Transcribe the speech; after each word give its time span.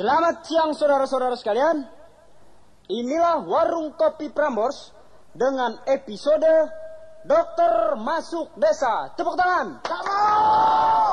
Selamat 0.00 0.48
siang 0.48 0.72
saudara-saudara 0.72 1.36
sekalian. 1.36 1.84
Inilah 2.88 3.44
warung 3.44 3.92
kopi 4.00 4.32
Prambors 4.32 4.96
dengan 5.36 5.76
episode 5.84 6.72
Dokter 7.20 8.00
Masuk 8.00 8.48
Desa. 8.56 9.12
Tepuk 9.12 9.36
tangan. 9.36 9.84
Gak 9.84 10.02
mau! 10.08 11.12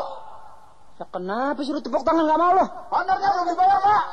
Ya 0.95 1.03
kenapa 1.03 1.59
suruh 1.67 1.83
tepuk 1.83 1.99
tangan 2.07 2.31
nggak 2.31 2.39
mau 2.39 2.55
loh? 2.55 2.67
Honornya 2.87 3.29
belum 3.35 3.47
dibayar, 3.51 3.79
Pak. 3.83 4.03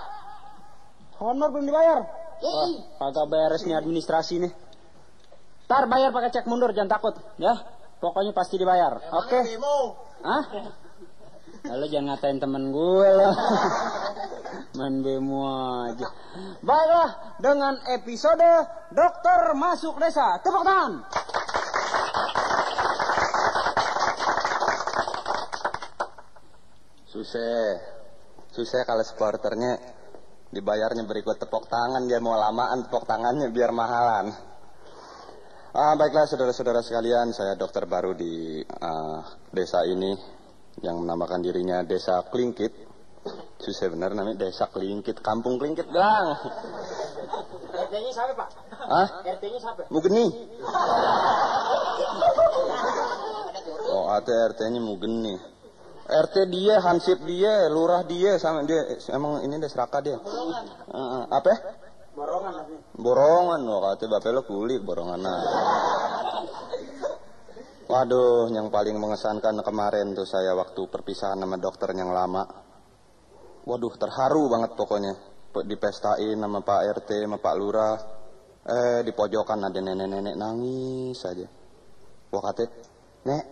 Honor 1.22 1.48
belum 1.54 1.66
dibayar. 1.70 1.98
Ih, 2.42 2.74
Kagak 2.98 3.26
beres 3.30 3.62
nih 3.70 3.78
administrasi 3.78 4.42
nih. 4.42 4.52
Ntar 5.70 5.86
bayar 5.86 6.10
pakai 6.10 6.34
cek 6.34 6.50
mundur, 6.50 6.74
jangan 6.74 6.98
takut. 6.98 7.14
Ya, 7.38 7.62
pokoknya 8.02 8.34
pasti 8.34 8.58
dibayar. 8.58 8.98
Oke. 9.22 9.38
demo. 9.38 10.02
Hah? 10.26 10.42
Lalu 11.62 11.84
jangan 11.94 12.18
ngatain 12.18 12.42
temen 12.42 12.74
gue 12.74 13.08
loh. 13.22 13.34
Main 14.74 15.06
bemo 15.06 15.46
aja. 15.86 16.10
Baiklah, 16.58 17.38
dengan 17.38 17.78
episode 17.94 18.50
Dokter 18.90 19.54
Masuk 19.54 20.02
Desa. 20.02 20.42
Tepuk 20.42 20.66
tangan. 20.66 20.92
Susah. 27.06 27.78
Susah 28.50 28.82
kalau 28.82 29.06
supporternya 29.06 29.78
dibayarnya 30.50 31.06
berikut 31.06 31.38
tepuk 31.38 31.70
tangan 31.70 32.06
dia 32.10 32.18
mau 32.18 32.34
lamaan 32.34 32.86
tepuk 32.90 33.06
tangannya 33.06 33.54
biar 33.54 33.70
mahalan. 33.70 34.34
Ah, 35.74 35.94
baiklah 35.94 36.26
saudara-saudara 36.26 36.82
sekalian, 36.82 37.30
saya 37.30 37.54
dokter 37.54 37.86
baru 37.86 38.14
di 38.14 38.62
ah, 38.82 39.22
desa 39.54 39.86
ini 39.86 40.14
yang 40.82 40.98
menamakan 41.02 41.42
dirinya 41.42 41.86
Desa 41.86 42.26
Klingkit. 42.26 42.83
Susah 43.64 43.88
bener 43.88 44.12
namanya 44.12 44.44
Desa 44.44 44.68
Klingkit, 44.68 45.24
Kampung 45.24 45.56
Klingkit 45.56 45.88
bilang. 45.88 46.36
RT-nya 47.72 48.12
siapa, 48.12 48.32
Pak? 48.36 48.48
Hah? 48.76 49.08
RT-nya 49.24 49.56
siapa? 49.56 49.88
Mugeni. 49.88 50.28
Oh, 53.88 54.04
RT-nya 54.12 54.80
Mugeni. 54.84 55.34
RT 56.04 56.36
dia, 56.52 56.84
Hansip 56.84 57.24
dia, 57.24 57.72
lurah 57.72 58.04
dia, 58.04 58.36
sama 58.36 58.68
dia. 58.68 58.84
Emang 59.08 59.40
ini 59.40 59.56
deh 59.56 59.72
seraka 59.72 60.04
dia. 60.04 60.20
Heeh, 60.20 61.22
apa? 61.32 61.48
ya? 61.48 61.58
Borongan. 62.12 62.54
Borongan 62.94 63.60
loh, 63.64 63.80
kata 63.80 64.06
bapak 64.06 64.30
lo 64.30 64.42
kulit 64.44 64.84
borongan. 64.84 65.24
Waduh, 67.84 68.52
yang 68.52 68.68
paling 68.68 68.96
mengesankan 69.00 69.60
kemarin 69.64 70.12
tuh 70.12 70.28
saya 70.28 70.52
waktu 70.52 70.84
perpisahan 70.88 71.40
sama 71.40 71.56
dokter 71.56 71.90
yang 71.96 72.12
lama. 72.12 72.63
Waduh, 73.64 73.96
terharu 73.96 74.52
banget 74.52 74.76
pokoknya. 74.76 75.12
Pe- 75.48 75.64
Dipestain 75.64 76.36
sama 76.36 76.60
Pak 76.60 76.80
RT, 77.00 77.10
sama 77.24 77.40
Pak 77.40 77.54
Lurah. 77.56 77.96
Eh, 78.64 79.00
di 79.04 79.12
pojokan 79.12 79.60
ada 79.68 79.80
nenek-nenek 79.80 80.36
nangis 80.36 81.16
saja. 81.20 81.44
Wah 82.32 82.42
kata, 82.44 82.64
Nek, 83.28 83.44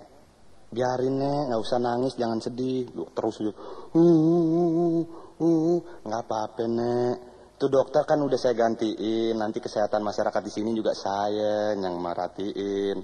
biarin 0.73 1.17
Nek, 1.17 1.43
nggak 1.53 1.63
usah 1.65 1.81
nangis, 1.81 2.17
jangan 2.17 2.41
sedih. 2.41 2.89
Terus 2.93 3.41
aja, 3.41 3.53
uh, 3.53 4.01
uh, 4.01 5.01
uh, 5.41 5.79
nggak 6.05 6.23
apa-apa 6.29 6.65
Nek. 6.69 7.17
Itu 7.57 7.71
dokter 7.73 8.03
kan 8.05 8.19
udah 8.21 8.37
saya 8.41 8.59
gantiin, 8.59 9.39
nanti 9.39 9.63
kesehatan 9.63 10.03
masyarakat 10.03 10.43
di 10.43 10.53
sini 10.53 10.75
juga 10.75 10.93
saya 10.99 11.73
yang 11.79 11.95
merhatiin. 12.01 12.99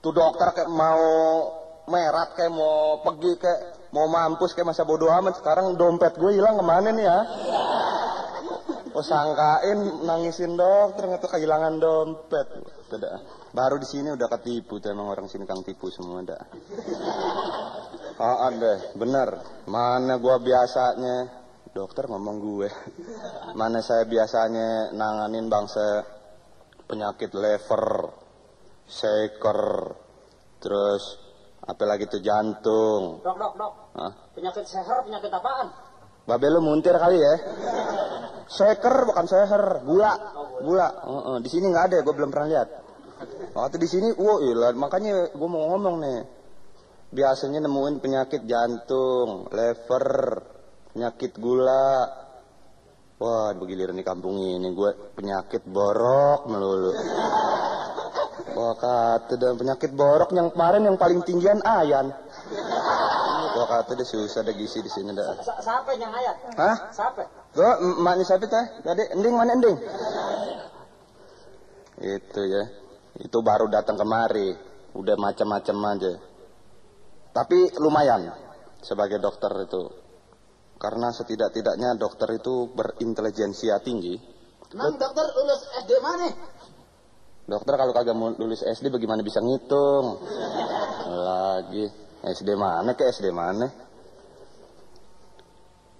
Tuh 0.00 0.12
dokter 0.16 0.48
kayak 0.56 0.70
mau 0.72 1.04
merat 1.90 2.32
kayak 2.32 2.54
mau 2.54 3.04
pergi 3.04 3.36
kayak 3.36 3.60
mau 3.90 4.06
mampus 4.06 4.54
kayak 4.54 4.74
masa 4.74 4.82
bodoh 4.86 5.10
amat. 5.10 5.38
Sekarang 5.38 5.74
dompet 5.78 6.16
gue 6.18 6.34
hilang 6.34 6.58
ke 6.58 6.64
mana 6.64 6.88
nih 6.90 7.04
ya? 7.04 7.18
Oh 8.90 9.06
sangkain 9.06 10.02
nangisin 10.02 10.58
nggak 10.58 11.20
tuh 11.22 11.30
kehilangan 11.30 11.78
dompet. 11.78 12.46
Tidak. 12.90 13.14
Baru 13.54 13.78
di 13.78 13.86
sini 13.86 14.10
udah 14.10 14.28
ketipu 14.38 14.82
tuh 14.82 14.90
emang 14.90 15.10
orang 15.10 15.30
sini 15.30 15.46
kang 15.46 15.62
tipu 15.62 15.90
semua 15.90 16.22
dah. 16.26 16.42
Ah 18.20 18.50
deh, 18.50 18.94
bener. 18.98 19.42
Mana 19.70 20.18
gua 20.18 20.42
biasanya 20.42 21.40
dokter 21.70 22.10
ngomong 22.10 22.36
gue. 22.42 22.68
Mana 23.54 23.78
saya 23.80 24.04
biasanya 24.06 24.90
nanganin 24.90 25.46
bangsa 25.46 26.02
penyakit 26.90 27.30
lever, 27.38 28.10
shaker, 28.90 29.62
terus 30.58 31.02
apa 31.62 31.84
lagi 31.86 32.10
tuh 32.10 32.18
jantung. 32.18 33.22
Dok, 33.22 33.36
dok, 33.38 33.54
dok. 33.54 33.72
Hah? 33.94 34.12
Penyakit 34.36 34.64
seher, 34.66 34.98
penyakit 35.02 35.30
apaan? 35.34 35.68
Babe 36.28 36.46
lu 36.46 36.62
muntir 36.62 36.94
kali 36.94 37.18
ya? 37.18 37.34
Shaker 38.50 39.06
bukan 39.10 39.26
seher, 39.26 39.82
gula, 39.82 40.12
gula. 40.62 40.88
Heeh, 41.06 41.36
di 41.42 41.48
sini 41.50 41.70
nggak 41.70 41.84
ada, 41.90 41.98
gue 42.02 42.14
belum 42.14 42.30
pernah 42.30 42.48
lihat. 42.50 42.68
Waktu 43.50 43.76
di 43.82 43.88
sini, 43.90 44.08
wah 44.14 44.38
ilah, 44.38 44.70
makanya 44.78 45.34
gue 45.34 45.48
mau 45.50 45.74
ngomong 45.74 45.96
nih. 46.02 46.18
Biasanya 47.10 47.66
nemuin 47.66 47.98
penyakit 47.98 48.46
jantung, 48.46 49.50
lever, 49.50 50.08
penyakit 50.94 51.34
gula. 51.42 52.06
Wah, 53.20 53.52
begiliran 53.52 53.98
di 53.98 54.06
kampung 54.06 54.38
ini 54.38 54.70
gue 54.72 55.12
penyakit 55.18 55.66
borok 55.66 56.48
melulu. 56.48 56.94
Wah 58.50 58.74
kata 58.74 59.36
dan 59.36 59.54
penyakit 59.60 59.92
borok 59.92 60.32
yang 60.32 60.48
kemarin 60.50 60.88
yang 60.88 60.96
paling 60.96 61.20
tinggian 61.22 61.60
ayan. 61.60 62.10
Wah 63.60 63.68
kata 63.68 63.92
dia 63.92 64.08
susah 64.08 64.40
ada 64.40 64.56
gizi 64.56 64.80
di 64.80 64.88
sini 64.88 65.12
dah. 65.12 65.36
Siapa 65.44 65.92
yang 66.00 66.08
ayat? 66.08 66.36
Hah? 66.56 66.76
Siapa? 66.96 67.28
Gue 67.52 67.68
emaknya 68.00 68.24
siapa 68.24 68.48
teh? 68.48 68.66
Tadi 68.80 69.04
ending 69.12 69.36
mana 69.36 69.52
ending? 69.52 69.76
Itu 72.00 72.40
ya. 72.40 72.64
Itu 73.20 73.44
baru 73.44 73.68
datang 73.68 74.00
kemari. 74.00 74.56
Udah 74.96 75.12
macam-macam 75.20 75.76
aja. 75.92 76.12
Tapi 77.36 77.76
lumayan 77.84 78.32
sebagai 78.80 79.20
dokter 79.20 79.52
itu. 79.60 79.92
Karena 80.80 81.12
setidak-tidaknya 81.12 82.00
dokter 82.00 82.32
itu 82.40 82.72
berintelijensia 82.72 83.84
tinggi. 83.84 84.16
Nang 84.72 84.96
dokter 84.96 85.36
lulus 85.36 85.68
SD 85.84 86.00
mana? 86.00 86.32
Dokter 87.44 87.76
kalau 87.76 87.92
kagak 87.92 88.16
mau 88.16 88.32
lulus 88.32 88.64
SD 88.64 88.88
bagaimana 88.88 89.20
bisa 89.20 89.44
ngitung? 89.44 90.16
Lagi 91.28 92.09
SD 92.20 92.52
mana 92.52 92.92
ke 92.92 93.08
SD 93.08 93.32
mana? 93.32 93.68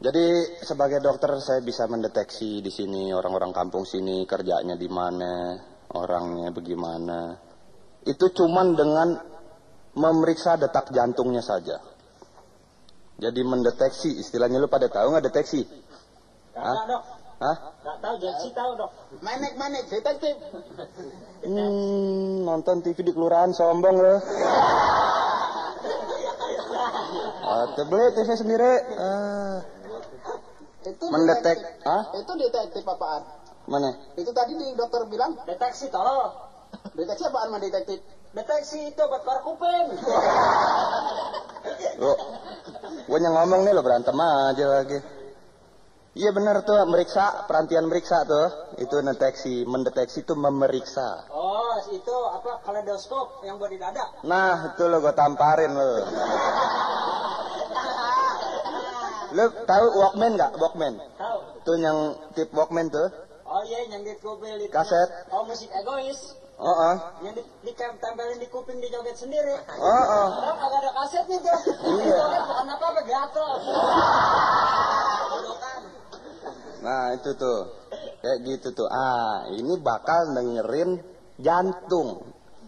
Jadi 0.01 0.57
sebagai 0.65 1.05
dokter 1.05 1.29
saya 1.45 1.61
bisa 1.61 1.85
mendeteksi 1.85 2.65
di 2.65 2.73
sini 2.73 3.13
orang-orang 3.13 3.53
kampung 3.53 3.85
sini 3.85 4.25
kerjanya 4.25 4.73
di 4.73 4.89
mana, 4.89 5.61
orangnya 5.93 6.49
bagaimana. 6.53 7.37
Itu 8.09 8.33
cuman 8.33 8.73
dengan 8.81 9.09
memeriksa 9.93 10.57
detak 10.57 10.89
jantungnya 10.97 11.45
saja. 11.45 11.77
Jadi 13.21 13.41
mendeteksi, 13.45 14.17
istilahnya 14.25 14.57
lu 14.57 14.73
pada 14.73 14.89
tahu 14.89 15.13
nggak 15.13 15.29
deteksi? 15.29 15.69
Gak 16.57 16.65
Hah? 16.65 16.77
tahu, 16.81 16.89
dok. 16.89 17.03
Hah? 17.41 17.57
Gak 17.85 17.97
tahu, 18.01 18.71
dok. 18.81 18.91
Manek 19.21 19.53
manek 19.61 19.85
detektif. 19.93 20.33
Hmm, 21.45 22.49
nonton 22.49 22.81
TV 22.81 23.05
di 23.05 23.13
kelurahan 23.13 23.53
sombong 23.53 23.97
lo. 24.01 24.17
Atau 27.51 27.83
beli 27.85 28.07
TV 28.15 28.29
sendiri. 28.33 28.73
Ah, 28.95 29.59
Itu 30.81 31.05
mendetek, 31.11 31.59
detektif. 31.59 31.85
ah? 31.85 32.03
Itu 32.15 32.33
detektif 32.39 32.83
apaan? 32.87 33.23
Mana? 33.67 33.91
Itu 34.15 34.31
tadi 34.31 34.55
di 34.55 34.73
dokter 34.73 35.05
bilang 35.07 35.37
Deteksi, 35.45 35.91
tolong. 35.91 36.31
deteksi 36.95 37.27
apaan 37.27 37.51
mah 37.51 37.61
detektif? 37.61 38.01
Deteksi 38.31 38.95
itu 38.95 39.03
buat 39.03 39.21
keluar 39.21 39.43
kuping. 39.43 39.87
Lo, 41.99 42.13
gue 43.05 43.19
yang 43.19 43.35
ngomong 43.35 43.67
nih 43.67 43.73
lo 43.75 43.83
berantem 43.83 44.15
aja 44.15 44.65
lagi. 44.71 44.99
Iya 46.11 46.35
benar 46.35 46.67
tuh, 46.67 46.75
meriksa, 46.91 47.47
perantian 47.47 47.87
meriksa 47.87 48.27
tuh. 48.27 48.75
Itu 48.83 48.99
deteksi, 48.99 49.63
mendeteksi 49.63 50.27
itu 50.27 50.35
memeriksa. 50.35 51.31
Oh, 51.31 51.79
itu 51.95 52.17
apa 52.35 52.59
kaleidoskop 52.67 53.47
yang 53.47 53.63
buat 53.63 53.71
di 53.71 53.79
dada. 53.79 54.03
Nah, 54.27 54.75
itu 54.75 54.91
lo 54.91 54.99
gue 54.99 55.15
tamparin 55.15 55.71
lo. 55.71 56.03
Lo 59.39 59.45
tahu 59.63 59.87
Walkman 60.03 60.35
nggak? 60.35 60.59
Walkman. 60.59 60.99
Tahu? 61.15 61.39
Tuh 61.63 61.79
yang 61.79 62.19
tip 62.35 62.51
Walkman 62.51 62.91
tuh. 62.91 63.07
Oh 63.47 63.63
iya, 63.63 63.87
yang 63.87 64.03
di 64.03 64.11
kuping 64.19 64.59
itu. 64.59 64.75
Kaset. 64.75 65.31
Oh, 65.31 65.47
musik 65.47 65.71
egois. 65.71 66.35
Oh, 66.59 66.67
oh. 66.67 66.95
Yang 67.23 67.39
di, 67.39 67.71
ditempelin 67.71 68.43
di 68.43 68.51
kuping 68.51 68.83
di 68.83 68.91
joget 68.91 69.15
sendiri. 69.15 69.63
Oh, 69.79 69.87
oh. 69.87 70.27
Orang 70.43 70.59
kagak 70.59 70.81
ada 70.83 70.91
kasetnya 70.91 71.39
tuh. 71.39 71.59
Iya. 72.03 72.19
Joget 72.19 72.43
bukan 72.51 72.67
apa-apa, 72.67 73.01
gatel. 73.07 73.51
Nah, 76.81 77.13
itu 77.13 77.31
tuh. 77.37 77.69
Kayak 78.21 78.39
gitu 78.45 78.69
tuh. 78.73 78.89
Ah, 78.89 79.45
ini 79.53 79.77
bakal 79.81 80.33
dengerin 80.33 81.01
jantung. 81.37 82.21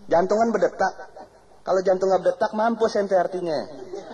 Jantung 0.08 0.38
kan 0.40 0.48
berdetak. 0.52 0.92
Kalau 1.62 1.78
jantung 1.86 2.10
nggak 2.10 2.22
berdetak, 2.26 2.50
mampus 2.58 2.98
ente 2.98 3.14
artinya. 3.14 3.54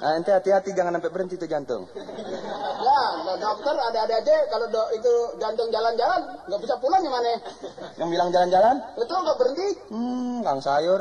Nah, 0.04 0.20
ente 0.20 0.30
hati-hati 0.30 0.76
jangan 0.76 1.00
sampai 1.00 1.10
berhenti 1.10 1.40
tuh 1.40 1.48
jantung. 1.48 1.88
Ya, 2.78 3.00
Kalau 3.24 3.36
dokter 3.40 3.74
ada-ada 3.74 4.14
aja, 4.20 4.36
kalau 4.52 4.68
do- 4.68 4.92
itu 4.92 5.12
jantung 5.40 5.68
jalan-jalan, 5.72 6.20
nggak 6.44 6.60
bisa 6.60 6.74
pulang 6.76 7.00
gimana? 7.00 7.40
Yang 7.96 8.08
bilang 8.12 8.28
jalan-jalan? 8.28 8.76
Itu 9.00 9.12
nggak 9.16 9.36
berhenti. 9.40 9.68
Hmm, 9.88 10.44
kang 10.44 10.60
sayur. 10.60 11.00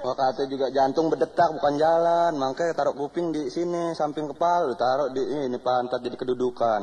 Wah 0.00 0.16
kata 0.16 0.48
juga 0.48 0.72
jantung 0.72 1.12
berdetak 1.12 1.52
bukan 1.60 1.76
jalan, 1.76 2.32
makanya 2.40 2.72
taruh 2.72 2.96
kuping 2.96 3.36
di 3.36 3.52
sini 3.52 3.92
samping 3.92 4.32
kepala, 4.32 4.72
taruh 4.72 5.12
di 5.12 5.20
ini 5.20 5.60
pantat 5.60 6.00
jadi 6.00 6.16
kedudukan. 6.16 6.80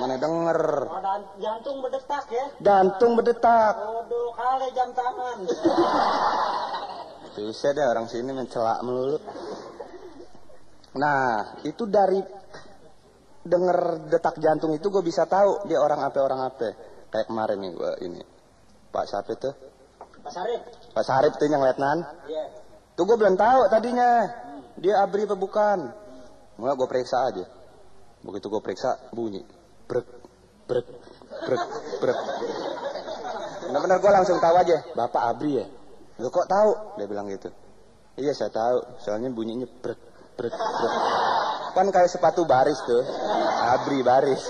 Mana 0.00 0.16
denger? 0.16 0.60
Oh, 0.88 1.00
dan 1.04 1.20
jantung 1.36 1.84
berdetak 1.84 2.24
ya. 2.32 2.46
Jantung 2.64 3.20
berdetak. 3.20 3.74
Waduh, 3.76 4.32
kali 4.32 4.68
jam 4.72 4.88
tangan. 4.96 5.38
Susah 7.36 7.70
deh 7.76 7.84
orang 7.84 8.08
sini 8.08 8.32
mencelak 8.32 8.80
melulu. 8.80 9.20
Nah, 10.96 11.60
itu 11.68 11.84
dari 11.84 12.20
denger 13.44 14.08
detak 14.08 14.40
jantung 14.40 14.72
itu 14.72 14.88
gue 14.88 15.04
bisa 15.04 15.28
tahu 15.28 15.68
dia 15.68 15.84
orang 15.84 16.00
apa 16.00 16.18
orang 16.24 16.40
apa. 16.48 16.68
Kayak 17.12 17.28
kemarin 17.28 17.60
nih 17.60 17.70
gue 17.76 17.92
ini. 18.08 18.22
Pak 18.88 19.04
siapa 19.04 19.36
itu? 19.36 19.50
Pak 20.24 20.32
Sarip. 20.32 20.62
Pak 20.92 21.04
Sarip 21.08 21.32
tuh 21.40 21.48
yang 21.48 21.64
letnan. 21.64 22.04
Iya. 22.28 22.44
Tuh 22.92 23.08
gue 23.08 23.16
belum 23.16 23.40
tahu 23.40 23.72
tadinya. 23.72 24.28
Dia 24.76 25.00
abri 25.00 25.24
apa 25.24 25.36
bukan. 25.36 25.88
Mulai 26.60 26.76
gue 26.76 26.88
periksa 26.88 27.32
aja. 27.32 27.44
Begitu 28.20 28.46
gue 28.52 28.60
periksa 28.60 29.00
bunyi. 29.10 29.40
Brek, 29.88 30.06
brek, 30.68 30.86
brek, 31.48 31.62
brek. 32.00 32.18
Benar-benar 33.68 33.98
gue 34.04 34.12
langsung 34.12 34.36
tahu 34.36 34.54
aja. 34.60 34.84
Bapak 34.92 35.22
abri 35.32 35.64
ya? 35.64 35.66
Lo 36.20 36.28
kok 36.28 36.44
tahu? 36.44 37.00
Dia 37.00 37.08
bilang 37.08 37.26
gitu. 37.32 37.48
Iya 38.20 38.36
saya 38.36 38.52
tahu. 38.52 39.00
Soalnya 39.00 39.32
bunyinya 39.32 39.64
brek, 39.64 40.00
brek, 40.36 40.52
brek. 40.52 40.94
Kan 41.72 41.88
kayak 41.88 42.12
sepatu 42.12 42.44
baris 42.44 42.76
tuh. 42.84 43.00
Abri 43.64 44.04
baris. 44.04 44.44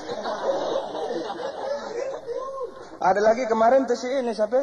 Ada 3.02 3.18
lagi 3.22 3.46
kemarin 3.46 3.86
tuh 3.86 3.98
si 3.98 4.10
ini 4.10 4.34
siapa? 4.34 4.62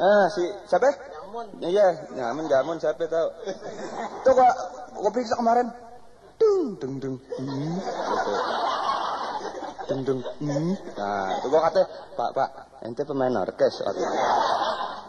Ah, 0.00 0.26
si 0.32 0.48
siapa? 0.64 0.88
Nyamun. 0.88 1.46
Iya, 1.60 1.86
nyaman 2.16 2.48
jamun 2.48 2.76
siapa 2.80 3.04
tahu. 3.04 3.28
Tuh 4.24 4.32
gua 4.32 4.50
gua 4.96 5.10
periksa 5.12 5.36
kemarin. 5.36 5.68
Dung 6.40 6.80
dung 6.80 6.94
dung. 6.96 7.16
Hmm. 7.36 7.76
Gitu. 7.84 8.32
Dung 9.92 10.00
dung. 10.08 10.20
Hmm. 10.40 10.72
Nah, 10.96 11.28
tuh 11.44 11.48
gua 11.52 11.68
kata, 11.68 11.82
"Pak, 12.16 12.30
Pak, 12.32 12.50
ente 12.88 13.04
pemain 13.04 13.44
orkes." 13.44 13.84
Kata. 13.84 14.00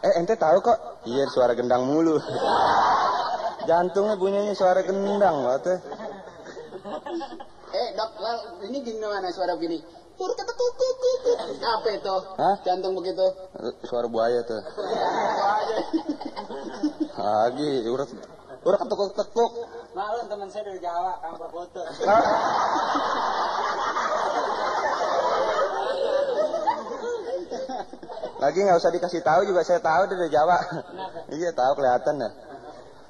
Eh, 0.01 0.13
ente 0.19 0.35
tahu 0.35 0.59
kok? 0.59 1.07
Iya, 1.07 1.23
suara 1.31 1.55
gendang 1.55 1.87
mulu. 1.87 2.19
Jantungnya 3.63 4.19
bunyinya 4.19 4.51
suara 4.57 4.83
gendang, 4.83 5.45
kata. 5.45 5.73
Eh 7.71 7.87
dok, 7.95 8.11
ini 8.67 8.83
gimana 8.83 9.31
suara 9.31 9.55
begini? 9.55 10.00
Kuk, 10.21 10.37
kuk, 10.37 10.53
kuk, 10.53 10.73
kuk. 10.77 11.37
Apa 11.65 11.89
itu? 11.97 12.15
Hah? 12.37 12.55
Jantung 12.61 12.93
begitu. 12.93 13.25
Suara 13.89 14.05
buaya 14.05 14.45
tuh. 14.45 14.61
Lagi, 17.17 17.89
urat 17.89 18.05
urat 18.61 18.79
ketukuk-tekuk. 18.85 19.51
Maklum 19.97 20.25
teman 20.29 20.45
saya 20.53 20.69
dari 20.69 20.77
Jawa, 20.77 21.17
kampung 21.25 21.49
foto. 21.49 21.81
Lagi 28.45 28.59
nggak 28.61 28.77
usah 28.77 28.93
dikasih 28.93 29.25
tahu 29.25 29.41
juga 29.49 29.65
saya 29.65 29.81
tahu 29.81 30.05
dari 30.05 30.29
Jawa. 30.29 30.57
iya 31.33 31.49
tahu 31.49 31.81
kelihatan 31.81 32.21
ya. 32.21 32.29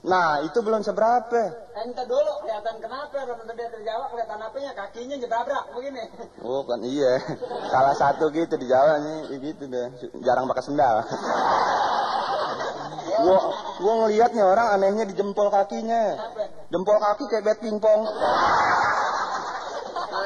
Nah 0.01 0.41
itu 0.41 0.57
belum 0.65 0.81
seberapa. 0.81 1.53
Ente 1.77 2.03
dulu 2.09 2.33
kelihatan 2.41 2.81
kenapa? 2.81 3.21
Kalau 3.21 3.37
dia 3.53 3.69
dari 3.69 3.85
Jawa 3.85 4.09
kelihatan 4.09 4.39
apanya? 4.41 4.71
Kakinya 4.73 5.15
jebabrak 5.21 5.63
begini. 5.77 6.03
Oh 6.41 6.65
kan 6.65 6.81
iya. 6.81 7.21
Salah 7.69 7.93
satu 7.93 8.33
gitu 8.33 8.57
di 8.57 8.65
Jawa 8.65 8.97
nih 8.97 9.37
gitu 9.37 9.69
deh. 9.69 9.87
Jarang 10.25 10.49
pakai 10.49 10.65
sendal. 10.65 11.05
gua 13.21 13.39
gua 13.77 13.93
ngeliat 14.05 14.33
nih 14.33 14.41
orang 14.41 14.67
anehnya 14.73 15.05
di 15.05 15.13
jempol 15.13 15.53
kakinya. 15.53 16.17
Jempol 16.73 16.97
kaki 16.97 17.23
kayak 17.29 17.45
bat 17.45 17.57
pingpong. 17.61 18.01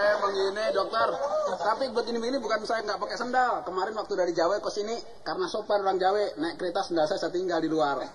Eh 0.06 0.16
begini 0.22 0.64
dokter. 0.70 1.10
Tapi 1.58 1.90
begini-begini 1.90 2.38
bukan 2.38 2.62
saya 2.62 2.86
nggak 2.86 3.02
pakai 3.02 3.18
sendal. 3.18 3.66
Kemarin 3.66 3.98
waktu 3.98 4.14
dari 4.14 4.34
Jawa 4.38 4.62
ke 4.62 4.70
sini 4.70 4.94
karena 5.26 5.50
sopan 5.50 5.82
orang 5.82 5.98
Jawa 5.98 6.38
naik 6.38 6.62
kereta 6.62 6.86
sendal 6.86 7.10
saya, 7.10 7.18
saya 7.18 7.34
tinggal 7.34 7.58
di 7.58 7.70
luar. 7.70 8.06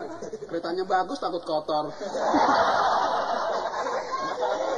Keretanya 0.46 0.86
bagus 0.86 1.18
takut 1.18 1.42
kotor. 1.42 1.90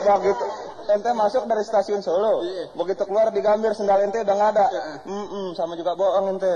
Begitu 0.02 0.44
ente 0.82 1.10
masuk 1.14 1.46
dari 1.46 1.62
stasiun 1.62 2.02
Solo, 2.02 2.42
Iya. 2.42 2.74
begitu 2.74 3.06
keluar 3.06 3.30
di 3.30 3.38
Gambir 3.38 3.70
sendal 3.72 4.02
ente 4.02 4.18
udah 4.18 4.34
nggak 4.34 4.50
ada. 4.58 4.66
Iya. 4.66 4.82
Mm-mm, 5.06 5.46
sama 5.54 5.78
juga 5.78 5.94
bohong 5.94 6.36
ente. 6.36 6.52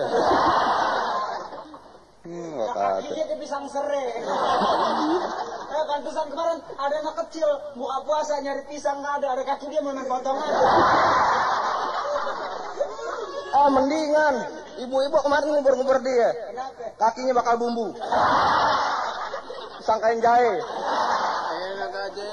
Hmm. 2.26 2.58
Kakinya 2.58 3.25
kayak 3.31 3.38
pisang 3.38 3.64
sere. 3.70 4.06
Eh, 4.19 5.84
pantesan 5.87 6.26
kemarin 6.26 6.58
ada 6.75 6.94
anak 7.06 7.14
kecil 7.23 7.46
buka 7.78 8.02
puasa 8.02 8.43
nyari 8.43 8.67
pisang 8.67 8.99
nggak 8.99 9.23
ada, 9.23 9.28
ada 9.38 9.43
kaki 9.46 9.70
dia 9.70 9.78
main 9.78 10.02
potongan. 10.11 10.50
Ah 13.55 13.70
mendingan, 13.70 14.34
ibu-ibu 14.82 15.17
kemarin 15.23 15.49
ngubur-ngubur 15.55 16.02
dia, 16.02 16.28
Kenapa? 16.50 16.99
kakinya 16.99 17.32
bakal 17.38 17.55
bumbu. 17.62 17.94
Sangkain 19.87 20.19
jahe. 20.19 20.55
Enak 20.58 21.94
aja. 22.11 22.31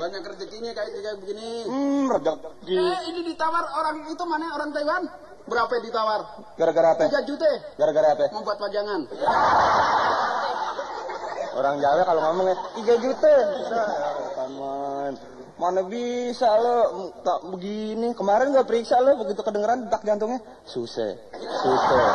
Banyak 0.00 0.22
rezekinya 0.24 0.72
kayak 0.72 0.90
kayak 0.96 1.16
begini. 1.20 1.68
Hmm, 1.68 2.08
rezeki. 2.08 2.72
Eh, 2.72 2.98
ini 3.12 3.20
ditawar 3.28 3.68
orang 3.68 4.08
itu 4.08 4.24
mana 4.24 4.48
orang 4.56 4.72
Taiwan? 4.72 5.04
Berapa 5.44 5.74
ditawar? 5.76 6.20
Gara-gara 6.56 6.88
apa? 6.96 7.04
3 7.04 7.28
juta 7.28 7.48
Gara-gara 7.76 8.16
apa? 8.16 8.32
mau 8.32 8.40
buat 8.40 8.56
pajangan. 8.56 9.00
Orang 11.52 11.76
Jawa 11.84 12.02
kalau 12.08 12.20
ngomongnya 12.24 12.56
3 12.80 12.96
juta. 13.04 13.34
Aman. 14.40 15.12
Mana 15.60 15.84
bisa 15.84 16.48
lo 16.56 17.12
tak 17.20 17.44
begini. 17.52 18.16
Kemarin 18.16 18.56
gua 18.56 18.64
periksa 18.64 19.04
lo 19.04 19.20
begitu 19.20 19.44
kedengeran 19.44 19.84
detak 19.84 20.00
jantungnya 20.08 20.40
susah. 20.64 21.12
Susah. 21.36 22.08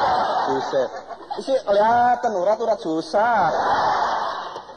Susah. 0.50 0.86
Sih 1.46 1.58
kelihatan 1.62 2.34
urat-urat 2.34 2.82
susah. 2.82 3.54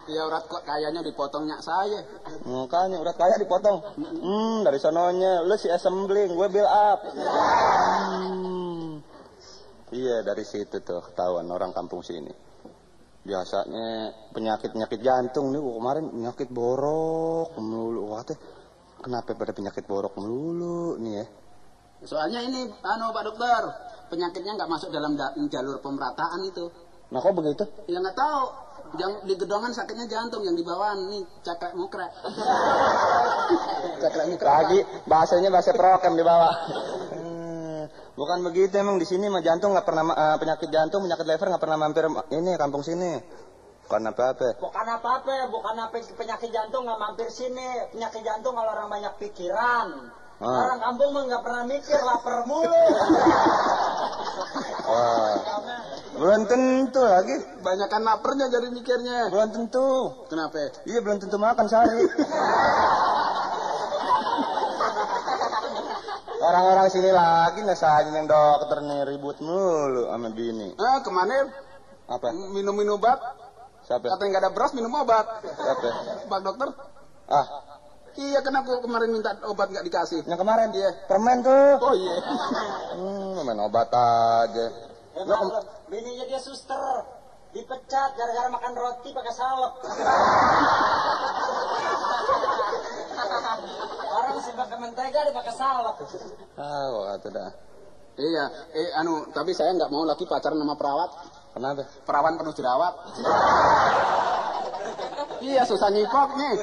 Ya 0.09 0.25
urat 0.25 0.49
kok 0.49 0.65
kayaknya 0.65 1.05
dipotongnya 1.05 1.61
saya. 1.61 2.01
Makanya 2.49 2.97
urat 2.97 3.17
kaya 3.21 3.37
dipotong. 3.37 3.85
Hmm, 4.25 4.65
dari 4.65 4.81
sononya 4.81 5.45
lu 5.45 5.53
si 5.61 5.69
assembling, 5.69 6.33
gue 6.33 6.49
build 6.49 6.65
up. 6.65 7.05
Hmm. 7.13 9.05
Iya, 9.93 10.25
dari 10.25 10.49
situ 10.49 10.81
tuh 10.81 11.05
ketahuan 11.13 11.45
orang 11.53 11.77
kampung 11.77 12.01
sini. 12.01 12.33
Biasanya 13.29 14.17
penyakit-penyakit 14.33 15.01
jantung 15.05 15.53
nih, 15.53 15.61
kemarin 15.61 16.09
penyakit 16.09 16.49
borok 16.49 17.53
melulu. 17.61 18.09
Wah, 18.09 18.25
teh, 18.25 18.41
kenapa 19.05 19.37
pada 19.37 19.53
penyakit 19.53 19.85
borok 19.85 20.17
melulu 20.17 20.97
nih 20.97 21.21
ya? 21.21 21.27
Soalnya 22.09 22.41
ini 22.49 22.65
anu 22.65 23.13
Pak 23.13 23.23
Dokter, 23.29 23.63
penyakitnya 24.09 24.57
nggak 24.57 24.71
masuk 24.73 24.89
dalam 24.89 25.21
da- 25.21 25.37
jalur 25.37 25.77
pemerataan 25.85 26.41
itu. 26.49 26.73
Nah, 27.13 27.21
kok 27.21 27.37
begitu? 27.37 27.65
Ya 27.93 28.01
nggak 28.01 28.17
tahu. 28.17 28.68
Yang 28.97 29.13
di 29.29 29.35
gedongan 29.37 29.73
sakitnya 29.77 30.09
jantung, 30.09 30.41
yang 30.49 30.57
di 30.57 30.65
bawah 30.65 30.97
nih 30.97 31.21
cakrek 31.45 31.77
mukrek. 31.77 32.09
cakrek 34.03 34.27
mukrek. 34.33 34.49
Lagi 34.49 34.79
bahasanya 35.05 35.53
bahasa 35.53 35.77
prokem 35.77 36.17
di 36.17 36.25
bawah. 36.25 36.55
Hmm, 37.13 37.85
Bukan 38.19 38.43
begitu 38.43 38.75
emang 38.81 38.99
di 38.99 39.07
sini 39.07 39.31
mah 39.31 39.39
jantung 39.45 39.71
nggak 39.77 39.87
pernah 39.87 40.11
eh, 40.11 40.37
penyakit 40.43 40.69
jantung 40.75 41.07
penyakit 41.07 41.23
liver 41.23 41.47
nggak 41.55 41.63
pernah 41.63 41.79
mampir 41.79 42.05
ini 42.35 42.51
kampung 42.59 42.83
sini. 42.83 43.15
Bukan 43.89 44.05
apa-apa. 44.05 44.61
Bukan 44.61 44.87
apa-apa, 45.01 45.49
bukan 45.49 45.77
apa 45.81 45.97
penyakit 45.97 46.51
jantung 46.53 46.85
nggak 46.85 47.01
mampir 47.01 47.29
sini. 47.31 47.89
Penyakit 47.95 48.21
jantung 48.27 48.59
kalau 48.59 48.75
orang 48.75 48.91
banyak 48.91 49.15
pikiran. 49.23 50.13
Ah. 50.39 50.71
Orang 50.71 50.79
kampung 50.79 51.11
mah 51.11 51.23
nggak 51.27 51.43
pernah 51.43 51.63
mikir, 51.67 51.99
lapar 51.99 52.47
mulu. 52.47 52.71
Wah, 54.89 55.35
belum 56.15 56.47
tentu 56.47 57.03
lagi. 57.03 57.37
Banyakan 57.59 58.03
lapernya 58.07 58.47
jadi 58.47 58.71
mikirnya. 58.71 59.35
Belum 59.35 59.51
tentu. 59.51 60.15
Kenapa? 60.31 60.71
Iya 60.87 61.03
belum 61.03 61.19
tentu 61.19 61.43
makan 61.43 61.67
sehari. 61.67 62.07
Orang-orang 66.39 66.89
sini 66.89 67.11
lagi 67.13 67.61
nasain 67.67 68.15
yang 68.15 68.31
dokter 68.31 68.79
nih 68.81 69.05
ribut 69.11 69.43
mulu 69.43 70.07
sama 70.09 70.31
bini. 70.33 70.73
Ah, 70.79 71.03
ke 71.03 71.11
mana 71.11 71.51
Apa? 72.09 72.33
minum-minum 72.33 72.97
obat? 72.97 73.21
Siapa? 73.85 74.07
Katanya 74.07 74.29
nggak 74.39 74.43
ada 74.49 74.53
beras 74.55 74.73
minum 74.73 74.95
obat. 74.97 75.27
Siapa? 75.45 75.89
Pak 76.31 76.41
Dokter? 76.41 76.69
Ah, 77.29 77.47
Iya, 78.19 78.43
kenapa 78.43 78.83
kemarin 78.83 79.15
minta 79.15 79.31
obat 79.47 79.71
nggak 79.71 79.87
dikasih? 79.87 80.27
yang 80.27 80.43
kemarin 80.43 80.75
dia 80.75 80.91
permen 81.07 81.39
tuh. 81.39 81.79
Oh 81.79 81.95
iya. 81.95 82.19
Hmm, 82.99 83.47
main 83.47 83.63
obat 83.63 83.87
aja. 83.95 84.67
Ya, 85.15 85.23
maklum, 85.23 85.63
bininya 85.87 86.27
dia 86.27 86.43
suster. 86.43 87.07
Dipecat 87.55 88.11
gara-gara 88.19 88.51
makan 88.51 88.75
roti 88.75 89.15
pakai 89.15 89.33
salep. 89.33 89.73
Orang 94.19 94.37
sih 94.43 94.53
pakai 94.53 94.77
mentega 94.83 95.19
dia 95.23 95.35
pakai 95.39 95.55
salep. 95.55 95.97
Ah, 96.59 97.15
itu 97.15 97.29
dah. 97.31 97.51
Iya, 98.19 98.45
eh 98.75 98.91
anu, 98.99 99.31
tapi 99.31 99.55
saya 99.55 99.79
nggak 99.79 99.95
mau 99.95 100.03
lagi 100.03 100.27
pacaran 100.27 100.59
sama 100.59 100.75
perawat. 100.75 101.11
Kenapa? 101.55 101.87
Perawan 102.03 102.35
penuh 102.35 102.51
jerawat. 102.51 102.95
iya, 105.39 105.63
susah 105.63 105.87
nyipok 105.95 106.35
nih. 106.35 106.55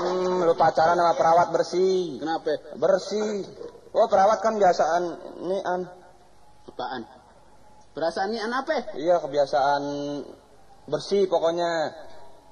Hmm, 0.00 0.48
lu 0.48 0.54
pacaran 0.56 0.96
sama 0.96 1.14
perawat 1.14 1.48
bersih. 1.52 2.18
Kenapa? 2.20 2.56
Bersih. 2.80 3.44
Oh, 3.92 4.06
perawat 4.08 4.40
kan 4.40 4.56
biasaan 4.56 5.02
ini 5.44 5.58
an. 5.66 5.84
Apaan? 6.70 7.02
Perasaan 7.90 8.30
ini 8.32 8.40
apa? 8.40 8.94
Iya, 8.96 9.20
kebiasaan 9.20 9.82
bersih 10.88 11.28
pokoknya. 11.28 11.68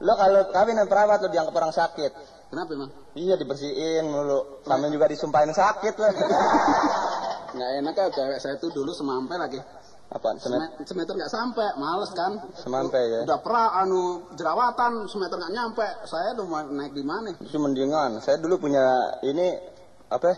Lo 0.04 0.14
kalau 0.14 0.46
kawin 0.54 0.78
sama 0.78 0.90
perawat 0.90 1.18
lo 1.24 1.28
dianggap 1.30 1.54
orang 1.56 1.74
sakit. 1.74 2.12
Kenapa 2.48 2.70
emang? 2.72 2.90
Iya 3.12 3.34
dibersihin 3.36 4.08
mulu. 4.08 4.64
Sama 4.64 4.88
juga 4.88 5.10
disumpahin 5.10 5.52
sakit 5.52 5.94
lah. 6.00 6.12
Nggak 7.54 7.70
enak 7.80 7.94
ya 7.96 8.06
cewek 8.12 8.38
saya 8.40 8.54
tuh 8.60 8.70
dulu 8.72 8.92
semampai 8.92 9.36
lagi. 9.40 9.60
Apa? 10.08 10.40
Semet, 10.40 10.72
Semet, 10.80 10.88
semeter 10.88 11.14
nggak 11.20 11.32
sampai, 11.32 11.68
males 11.76 12.08
kan? 12.16 12.40
semampai 12.56 13.02
ya. 13.12 13.20
Udah 13.28 13.44
pra 13.44 13.76
anu 13.76 14.24
jerawatan 14.40 15.04
semeter 15.04 15.36
nggak 15.36 15.52
nyampe. 15.52 15.84
Saya 16.08 16.32
mau 16.40 16.64
naik 16.64 16.96
di 16.96 17.04
mana? 17.04 17.36
Itu 17.36 17.60
mendingan. 17.60 18.16
Saya 18.24 18.40
dulu 18.40 18.56
punya 18.56 18.84
ini 19.20 19.52
apa? 20.08 20.32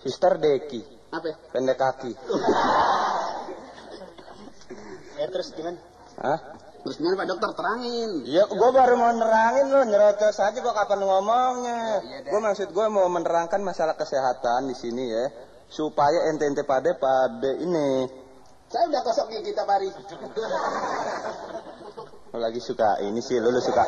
Sister 0.00 0.40
Deki, 0.40 0.80
Apa? 1.12 1.32
pendek 1.52 1.76
kaki. 1.76 2.12
Ya 5.20 5.26
terus 5.32 5.52
gimana? 5.52 5.80
Hah? 6.20 6.38
Terus 6.84 7.00
gimana 7.00 7.16
Pak 7.16 7.28
Dokter 7.32 7.50
terangin? 7.56 8.10
Iya, 8.28 8.44
gue 8.44 8.70
baru 8.72 9.00
mau 9.00 9.08
nerangin 9.08 9.72
lo, 9.72 9.80
nyerocos 9.88 10.36
aja 10.36 10.52
gue 10.52 10.74
kapan 10.76 11.00
ngomongnya. 11.00 11.80
Gue 12.28 12.40
maksud 12.40 12.68
gue 12.72 12.86
mau 12.92 13.08
menerangkan 13.08 13.60
masalah 13.64 13.96
kesehatan 13.96 14.68
di 14.68 14.76
sini 14.76 15.08
ya, 15.08 15.24
supaya 15.72 16.28
ente-ente 16.28 16.60
pada 16.68 16.92
pada 16.92 17.50
ini 17.56 18.04
Saya 18.74 18.90
udah 18.90 19.06
kosong 19.06 19.30
gigi 19.30 19.54
tiap 19.54 19.70
hari. 19.70 19.86
lo 22.34 22.42
lagi 22.42 22.58
suka 22.58 22.98
ini 23.06 23.22
sih, 23.22 23.38
lo, 23.38 23.54
lo 23.54 23.62
suka, 23.62 23.86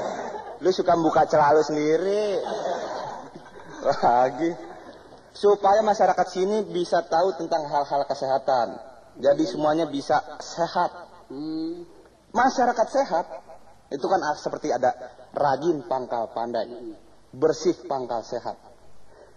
lo 0.62 0.70
suka 0.70 0.94
buka 0.94 1.26
celah 1.26 1.58
lo 1.58 1.66
sendiri. 1.66 2.38
Lagi, 3.82 4.54
supaya 5.34 5.82
masyarakat 5.82 6.26
sini 6.30 6.70
bisa 6.70 7.02
tahu 7.02 7.34
tentang 7.34 7.66
hal-hal 7.66 8.06
kesehatan. 8.06 8.78
Jadi 9.18 9.42
semuanya 9.50 9.90
bisa 9.90 10.22
sehat. 10.38 10.94
Masyarakat 12.30 12.86
sehat 12.86 13.26
itu 13.90 14.06
kan 14.06 14.22
seperti 14.38 14.70
ada 14.70 14.94
rajin 15.34 15.82
pangkal 15.90 16.30
pandai, 16.30 16.94
bersih 17.34 17.74
pangkal 17.90 18.22
sehat, 18.22 18.54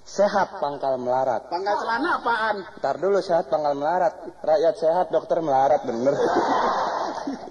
sehat 0.09 0.57
pangkal 0.57 0.97
melarat. 0.97 1.45
Pangkal 1.53 1.75
celana 1.85 2.17
apaan? 2.17 2.57
Ntar 2.81 2.95
dulu 2.97 3.21
sehat 3.21 3.45
pangkal 3.53 3.77
melarat, 3.77 4.13
rakyat 4.41 4.75
sehat 4.81 5.05
dokter 5.13 5.37
melarat 5.45 5.85
bener. 5.85 6.17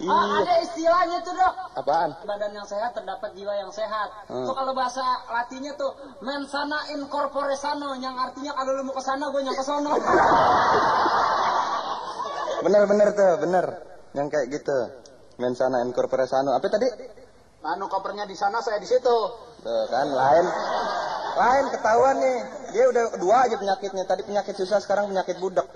Oh, 0.02 0.34
ada 0.42 0.54
istilahnya 0.66 1.22
tuh 1.22 1.38
dok. 1.38 1.54
apaan? 1.78 2.10
Badan 2.26 2.50
yang 2.58 2.66
sehat 2.66 2.98
terdapat 2.98 3.30
jiwa 3.38 3.54
yang 3.54 3.70
sehat. 3.70 4.10
Hmm. 4.26 4.42
Tuh 4.42 4.54
kalau 4.58 4.74
bahasa 4.74 5.06
latinnya 5.30 5.78
tuh 5.78 5.94
mensana 6.18 6.90
in 6.90 7.06
corpore 7.06 7.54
sano, 7.54 7.94
yang 7.94 8.18
artinya 8.18 8.58
kalau 8.58 8.74
lu 8.74 8.82
mau 8.90 8.94
ke 8.98 9.02
sana 9.06 9.30
gue 9.30 9.42
ke 9.46 9.64
sono. 9.64 9.94
Bener-bener 12.66 13.14
tuh, 13.14 13.38
bener. 13.38 13.66
Yang 14.18 14.26
kayak 14.34 14.46
gitu. 14.50 14.78
Mensana 15.38 15.86
incorpore 15.86 16.26
sano. 16.26 16.58
Apa 16.58 16.66
tadi? 16.66 16.90
Anu 17.62 17.86
kopernya 17.86 18.26
di 18.26 18.34
sana, 18.34 18.58
saya 18.58 18.82
di 18.82 18.88
situ. 18.90 19.16
Tuh 19.62 19.84
kan, 19.90 20.10
lain. 20.10 20.46
Lain 21.38 21.64
ketahuan 21.70 22.16
nih. 22.18 22.38
Dia 22.74 22.84
udah 22.90 23.04
dua 23.22 23.46
aja 23.46 23.54
penyakitnya. 23.54 24.02
Tadi 24.10 24.26
penyakit 24.26 24.58
susah, 24.58 24.82
sekarang 24.82 25.06
penyakit 25.06 25.38
budak. 25.38 25.70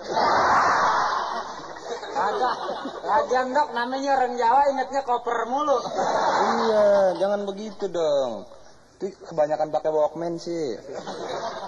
Kagak. 2.13 2.55
Lagian 3.03 3.55
dok 3.55 3.69
namanya 3.71 4.19
orang 4.19 4.35
Jawa 4.35 4.61
ingatnya 4.75 5.01
koper 5.07 5.47
mulu. 5.47 5.79
iya, 6.67 7.15
jangan 7.19 7.47
begitu 7.47 7.87
dong. 7.87 8.47
Itu 8.99 9.11
kebanyakan 9.27 9.71
pakai 9.71 9.91
Walkman 9.91 10.35
sih. 10.39 10.75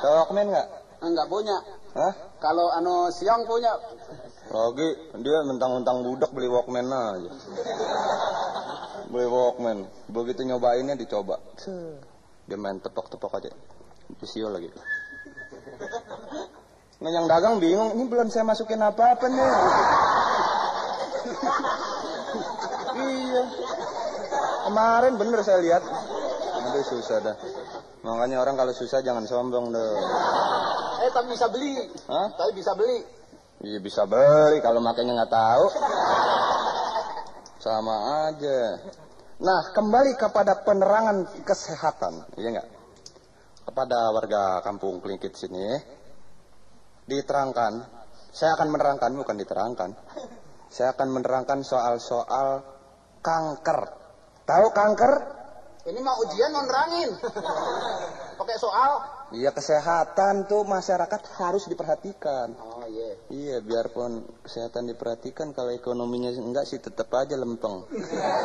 Tahu 0.03 0.13
Walkman 0.23 0.51
nggak? 0.51 0.67
Enggak 1.03 1.27
punya. 1.27 1.57
Hah? 1.95 2.13
Kalau 2.43 2.71
anu 2.75 3.11
siang 3.11 3.47
punya. 3.47 3.71
Lagi 4.51 4.89
dia 5.23 5.39
mentang-mentang 5.47 6.03
budak 6.03 6.31
beli 6.35 6.51
Walkman 6.51 6.87
aja. 6.91 7.31
Beli 9.07 9.27
Walkman. 9.27 9.87
Begitu 10.11 10.43
nyobainnya 10.47 10.99
dicoba. 10.99 11.39
Tuh. 11.59 11.99
Dia 12.45 12.59
main 12.59 12.77
tepok-tepok 12.77 13.41
aja. 13.41 13.51
Visio 14.21 14.47
lagi. 14.53 14.69
Nah, 16.95 17.11
yang 17.11 17.27
dagang 17.27 17.59
bingung, 17.59 17.93
ini 17.99 18.07
belum 18.07 18.31
saya 18.31 18.47
masukin 18.47 18.79
apa-apa 18.79 19.27
nih. 19.27 19.49
iya. 23.03 23.43
Kemarin 24.65 25.13
bener 25.19 25.39
saya 25.45 25.59
lihat. 25.61 25.83
Aduh 26.55 26.83
susah 26.87 27.21
dah. 27.21 27.35
Makanya 28.01 28.41
orang 28.41 28.55
kalau 28.57 28.73
susah 28.73 29.01
jangan 29.05 29.25
sombong 29.29 29.69
deh. 29.73 29.93
Eh, 31.05 31.09
tapi 31.13 31.33
bisa 31.33 31.45
beli. 31.51 31.85
Hah? 32.09 32.27
Tapi 32.33 32.51
bisa 32.57 32.71
beli. 32.73 32.99
Iya 33.65 33.79
bisa 33.79 34.03
beli 34.05 34.59
kalau 34.59 34.81
makanya 34.81 35.23
nggak 35.23 35.33
tahu. 35.33 35.65
Sama 37.61 38.29
aja. 38.29 38.77
Nah 39.41 39.61
kembali 39.73 40.15
kepada 40.15 40.63
penerangan 40.63 41.27
kesehatan, 41.43 42.23
iya 42.37 42.55
nggak? 42.55 42.67
Kepada 43.65 44.13
warga 44.13 44.61
kampung 44.61 45.01
Kelingkit 45.01 45.33
sini, 45.33 45.65
diterangkan. 47.09 47.81
Saya 48.29 48.53
akan 48.59 48.67
menerangkan, 48.69 49.11
bukan 49.15 49.35
diterangkan. 49.41 49.91
Saya 50.69 50.93
akan 50.93 51.07
menerangkan 51.09 51.65
soal-soal 51.65 52.61
kanker. 53.25 53.79
Tahu 54.45 54.67
kanker? 54.69 55.13
Ini 55.85 55.99
mau 56.01 56.17
ujian 56.21 56.49
mau 56.53 56.65
nerangin. 56.65 57.09
Pakai 58.41 58.57
soal. 58.57 58.91
Iya 59.33 59.49
kesehatan 59.53 60.45
tuh 60.45 60.65
masyarakat 60.65 61.21
harus 61.41 61.65
diperhatikan. 61.65 62.53
Oh 62.57 62.85
iya. 62.89 63.17
Iya, 63.29 63.57
biarpun 63.61 64.25
kesehatan 64.45 64.89
diperhatikan, 64.89 65.53
kalau 65.53 65.73
ekonominya 65.73 66.29
enggak 66.37 66.69
sih 66.69 66.77
tetap 66.77 67.09
aja 67.13 67.37
lempeng. 67.37 67.85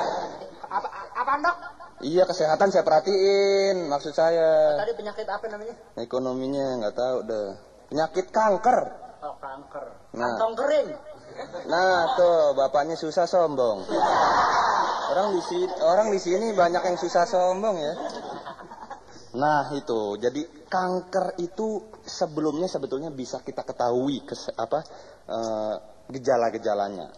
Apa 0.77 0.89
apaan 1.17 1.41
dok? 1.45 1.80
Iya, 2.01 2.25
kesehatan 2.25 2.73
saya 2.73 2.81
perhatiin, 2.81 3.85
maksud 3.93 4.17
saya. 4.17 4.81
Tadi 4.81 4.97
penyakit 4.97 5.29
apa 5.29 5.45
namanya? 5.53 5.77
Ekonominya 6.01 6.81
nggak 6.81 6.97
tahu 6.97 7.19
deh. 7.29 7.51
Penyakit 7.93 8.33
kanker. 8.33 8.79
Oh 9.21 9.37
kanker. 9.37 9.85
Nah. 10.17 10.33
Kantong 10.33 10.55
kering. 10.57 10.89
Nah, 11.69 12.17
tuh 12.17 12.57
bapaknya 12.57 12.97
susah 12.97 13.29
sombong. 13.29 13.85
Orang 15.13 15.37
di 15.37 15.43
sini, 15.45 15.73
orang 15.85 16.09
di 16.09 16.21
sini 16.23 16.47
banyak 16.57 16.83
yang 16.89 16.97
susah 16.97 17.29
sombong 17.29 17.77
ya. 17.77 17.95
Nah, 19.37 19.69
itu. 19.77 20.17
Jadi 20.17 20.67
kanker 20.73 21.37
itu 21.37 21.85
sebelumnya 22.01 22.67
sebetulnya 22.67 23.13
bisa 23.13 23.45
kita 23.45 23.61
ketahui 23.61 24.25
kes, 24.25 24.57
apa 24.57 24.81
eh, 25.29 25.75
gejala-gejalanya. 26.09 27.13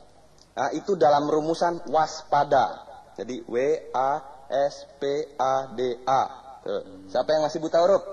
Nah, 0.58 0.70
itu 0.74 0.98
dalam 0.98 1.30
rumusan 1.30 1.86
waspada. 1.86 2.90
Jadi 3.14 3.44
W 3.46 3.56
A 3.92 4.31
S 4.52 4.84
P 5.00 5.32
A 5.40 5.72
D 5.72 5.96
A. 6.04 6.22
Tuh. 6.62 7.08
Siapa 7.08 7.28
yang 7.32 7.42
masih 7.48 7.58
buta 7.58 7.80
huruf? 7.80 8.04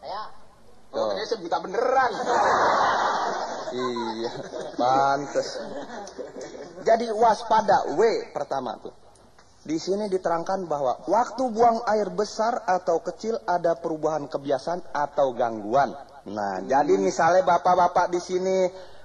Ya. 0.00 0.24
Oh, 0.90 1.10
Tuh. 1.10 1.18
ini 1.18 1.26
sebuta 1.26 1.58
beneran. 1.62 2.10
Iya, 3.70 4.32
pantes. 4.74 5.62
Jadi 6.82 7.06
waspada 7.14 7.94
W 7.94 8.02
pertama 8.34 8.74
tuh. 8.82 8.90
Di 9.60 9.76
sini 9.76 10.08
diterangkan 10.08 10.64
bahwa 10.66 11.04
waktu 11.06 11.42
buang 11.52 11.84
air 11.86 12.08
besar 12.10 12.64
atau 12.64 13.04
kecil 13.04 13.38
ada 13.44 13.76
perubahan 13.76 14.26
kebiasaan 14.26 14.82
atau 14.90 15.36
gangguan. 15.36 15.92
Nah, 16.26 16.64
jadi 16.64 16.96
misalnya 16.96 17.44
bapak-bapak 17.44 18.08
di 18.10 18.18
sini 18.18 18.56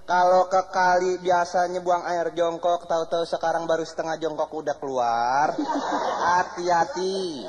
kalau 0.06 0.46
ke 0.46 0.62
kali 0.70 1.18
biasanya 1.18 1.82
buang 1.82 2.06
air 2.06 2.30
jongkok, 2.38 2.86
tahu-tahu 2.86 3.26
sekarang 3.26 3.66
baru 3.66 3.82
setengah 3.82 4.22
jongkok 4.22 4.54
udah 4.54 4.76
keluar. 4.78 5.58
Hati-hati. 6.22 7.46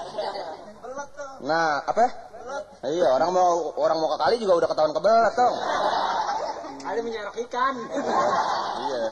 Nah, 1.45 1.85
apa? 1.85 2.07
Iya, 2.87 3.13
orang 3.13 3.31
mau 3.37 3.77
orang 3.77 3.99
mau 4.01 4.09
ke 4.17 4.19
kali 4.23 4.35
juga 4.41 4.65
udah 4.65 4.69
ketahuan 4.73 4.95
kebelet 4.97 5.35
dong. 5.37 5.57
Ada 6.87 7.01
menyerok 7.03 7.37
ikan. 7.45 7.75
Iya. 8.87 9.05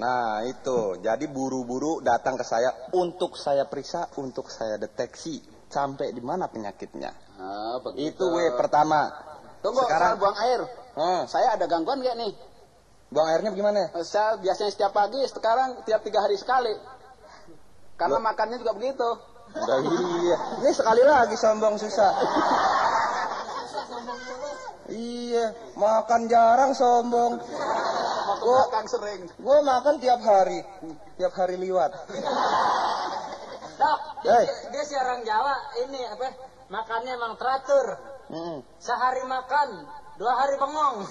Nah 0.00 0.42
itu, 0.48 0.96
jadi 1.00 1.24
buru-buru 1.28 2.00
datang 2.00 2.36
ke 2.36 2.44
saya 2.44 2.72
untuk 2.92 3.36
saya 3.36 3.68
periksa, 3.68 4.08
untuk 4.18 4.48
saya 4.52 4.76
deteksi 4.76 5.40
sampai 5.70 6.10
di 6.10 6.20
mana 6.24 6.50
penyakitnya. 6.50 7.12
Ah, 7.38 7.76
begitu. 7.80 8.20
Itu 8.20 8.24
W 8.32 8.56
pertama. 8.58 9.08
Tunggu, 9.60 9.84
Sekarang- 9.84 10.16
buang 10.18 10.36
air. 10.40 10.60
Hmm, 10.96 11.22
Saya 11.30 11.54
ada 11.54 11.64
gangguan 11.70 12.02
nggak 12.02 12.16
nih? 12.18 12.32
Buang 13.10 13.28
airnya 13.28 13.50
gimana? 13.50 13.90
Saya 14.06 14.38
biasanya 14.38 14.70
setiap 14.70 14.94
pagi, 14.94 15.18
sekarang 15.26 15.82
tiap 15.82 16.00
tiga 16.06 16.22
hari 16.22 16.38
sekali. 16.38 16.72
Karena 17.98 18.16
makannya 18.22 18.56
juga 18.62 18.72
begitu. 18.72 19.08
Udah 19.50 19.78
iya. 19.82 20.36
Ini 20.62 20.70
sekali 20.72 21.02
lagi 21.02 21.34
sombong 21.34 21.74
susah. 21.76 22.10
Iya, 24.90 25.54
makan 25.78 26.26
jarang 26.26 26.72
sombong. 26.74 27.38
Gue 28.40 28.54
makan 28.66 28.84
sering. 28.88 29.22
Gue 29.38 29.58
makan 29.62 29.94
tiap 30.00 30.22
hari, 30.22 30.64
tiap 31.18 31.34
hari 31.34 31.60
liwat. 31.60 31.92
Dok, 33.78 34.00
dia, 34.24 34.38
dia 34.70 34.82
si 34.86 34.94
orang 34.96 35.22
Jawa 35.22 35.54
ini 35.86 36.00
apa? 36.08 36.28
Makannya 36.70 37.12
emang 37.18 37.34
teratur. 37.36 37.86
Mm, 38.30 38.62
Sehari 38.78 39.26
makan, 39.26 39.68
dua 40.20 40.32
hari 40.36 40.54
bengong. 40.60 41.08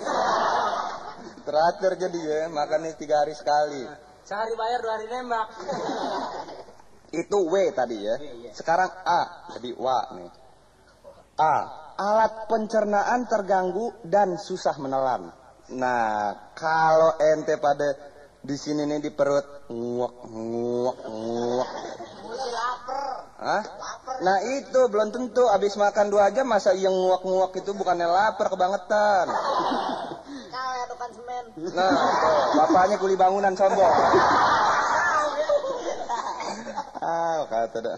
teratur 1.50 1.98
jadi 1.98 2.20
ya, 2.22 2.42
makannya 2.54 2.94
tiga 2.94 3.26
hari 3.26 3.34
sekali. 3.34 3.90
Sehari 4.22 4.54
bayar, 4.54 4.86
dua 4.86 4.94
hari 5.02 5.10
nembak. 5.10 5.48
Itu 7.10 7.50
W 7.50 7.74
tadi 7.74 7.98
ya. 8.06 8.22
Sekarang 8.54 8.94
A, 9.02 9.50
jadi 9.58 9.74
wa 9.74 10.14
nih. 10.14 10.30
A, 11.42 11.56
alat 11.98 12.46
pencernaan 12.46 13.26
terganggu 13.26 13.98
dan 14.06 14.38
susah 14.38 14.78
menelan. 14.78 15.34
Nah, 15.74 16.54
kalau 16.54 17.18
ente 17.18 17.58
pada 17.58 17.98
di 18.46 18.54
sini 18.54 18.86
nih 18.86 19.02
di 19.02 19.10
perut 19.10 19.66
nguak 19.74 20.16
nguak 20.30 20.98
nguak. 21.10 21.70
Hah? 23.40 23.64
Nah 24.20 24.38
itu 24.44 24.80
belum 24.92 25.16
tentu 25.16 25.48
abis 25.48 25.80
makan 25.80 26.12
dua 26.12 26.28
jam 26.36 26.44
masa 26.46 26.76
yang 26.76 26.92
nguak-nguak 26.92 27.56
itu 27.56 27.72
bukannya 27.72 28.08
lapar 28.08 28.48
kebangetan. 28.52 29.28
Nah, 31.60 31.92
tuh, 31.92 32.40
bapaknya 32.60 32.96
kuli 33.00 33.16
bangunan 33.16 33.54
sombong. 33.56 33.94
Ah, 37.00 37.42
kata 37.48 37.80
dah. 37.80 37.98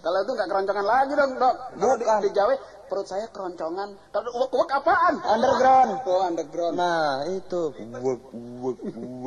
Kalau 0.00 0.18
itu 0.24 0.30
nggak 0.32 0.48
keroncongan 0.48 0.86
lagi 0.86 1.12
dong, 1.12 1.36
dok. 1.36 1.54
Kalau 1.76 1.94
di, 2.00 2.04
Bukan. 2.08 2.20
di 2.24 2.30
Jawa 2.32 2.54
perut 2.88 3.04
saya 3.04 3.28
keroncongan. 3.28 3.92
Kalau 4.10 4.30
uwek-uwek 4.32 4.70
apaan? 4.72 5.20
Underground. 5.22 5.92
Oh, 6.08 6.24
underground. 6.24 6.74
Nah, 6.74 7.28
itu 7.28 7.76
wuk 8.00 8.32
wuk 8.32 8.78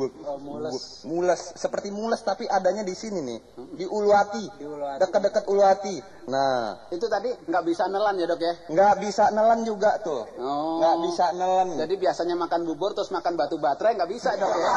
wuk 0.02 0.12
mules. 0.42 1.06
Mules, 1.06 1.42
seperti 1.54 1.94
mules 1.94 2.20
tapi 2.26 2.44
adanya 2.50 2.82
di 2.82 2.92
sini 2.92 3.22
nih, 3.22 3.38
di 3.78 3.86
Uluwati. 3.86 4.60
Uluwati. 4.60 4.98
Dekat-dekat 4.98 5.44
Uluwati. 5.46 5.96
Nah, 6.28 6.90
Itu 6.90 7.06
tadi 7.06 7.30
nggak 7.30 7.64
bisa 7.64 7.86
nelan 7.86 8.18
ya 8.18 8.26
dok 8.26 8.42
ya? 8.42 8.54
nggak 8.66 8.94
bisa 8.98 9.30
nelan 9.30 9.62
juga 9.62 10.02
tuh. 10.02 10.26
Oh. 10.36 10.82
Nggak 10.82 10.96
bisa 11.06 11.24
nelan. 11.38 11.78
Jadi 11.78 11.94
biasanya 11.96 12.34
makan 12.34 12.66
bubur 12.66 12.92
terus 12.92 13.14
makan 13.14 13.38
batu 13.38 13.62
baterai 13.62 13.94
nggak 13.94 14.10
bisa 14.10 14.34
dok 14.34 14.50
ya? 14.50 14.70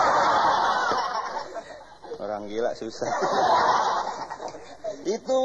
Orang 2.22 2.48
gila 2.48 2.72
susah. 2.78 3.06
itu 5.06 5.40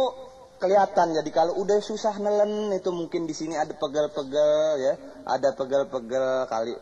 kelihatan 0.61 1.17
jadi 1.17 1.31
kalau 1.33 1.57
udah 1.57 1.81
susah 1.81 2.21
nelen 2.21 2.69
itu 2.76 2.93
mungkin 2.93 3.25
di 3.25 3.33
sini 3.33 3.57
ada 3.57 3.73
pegel-pegel 3.73 4.76
ya, 4.79 4.95
ada 5.25 5.57
pegel-pegel 5.57 6.45
kali 6.47 6.76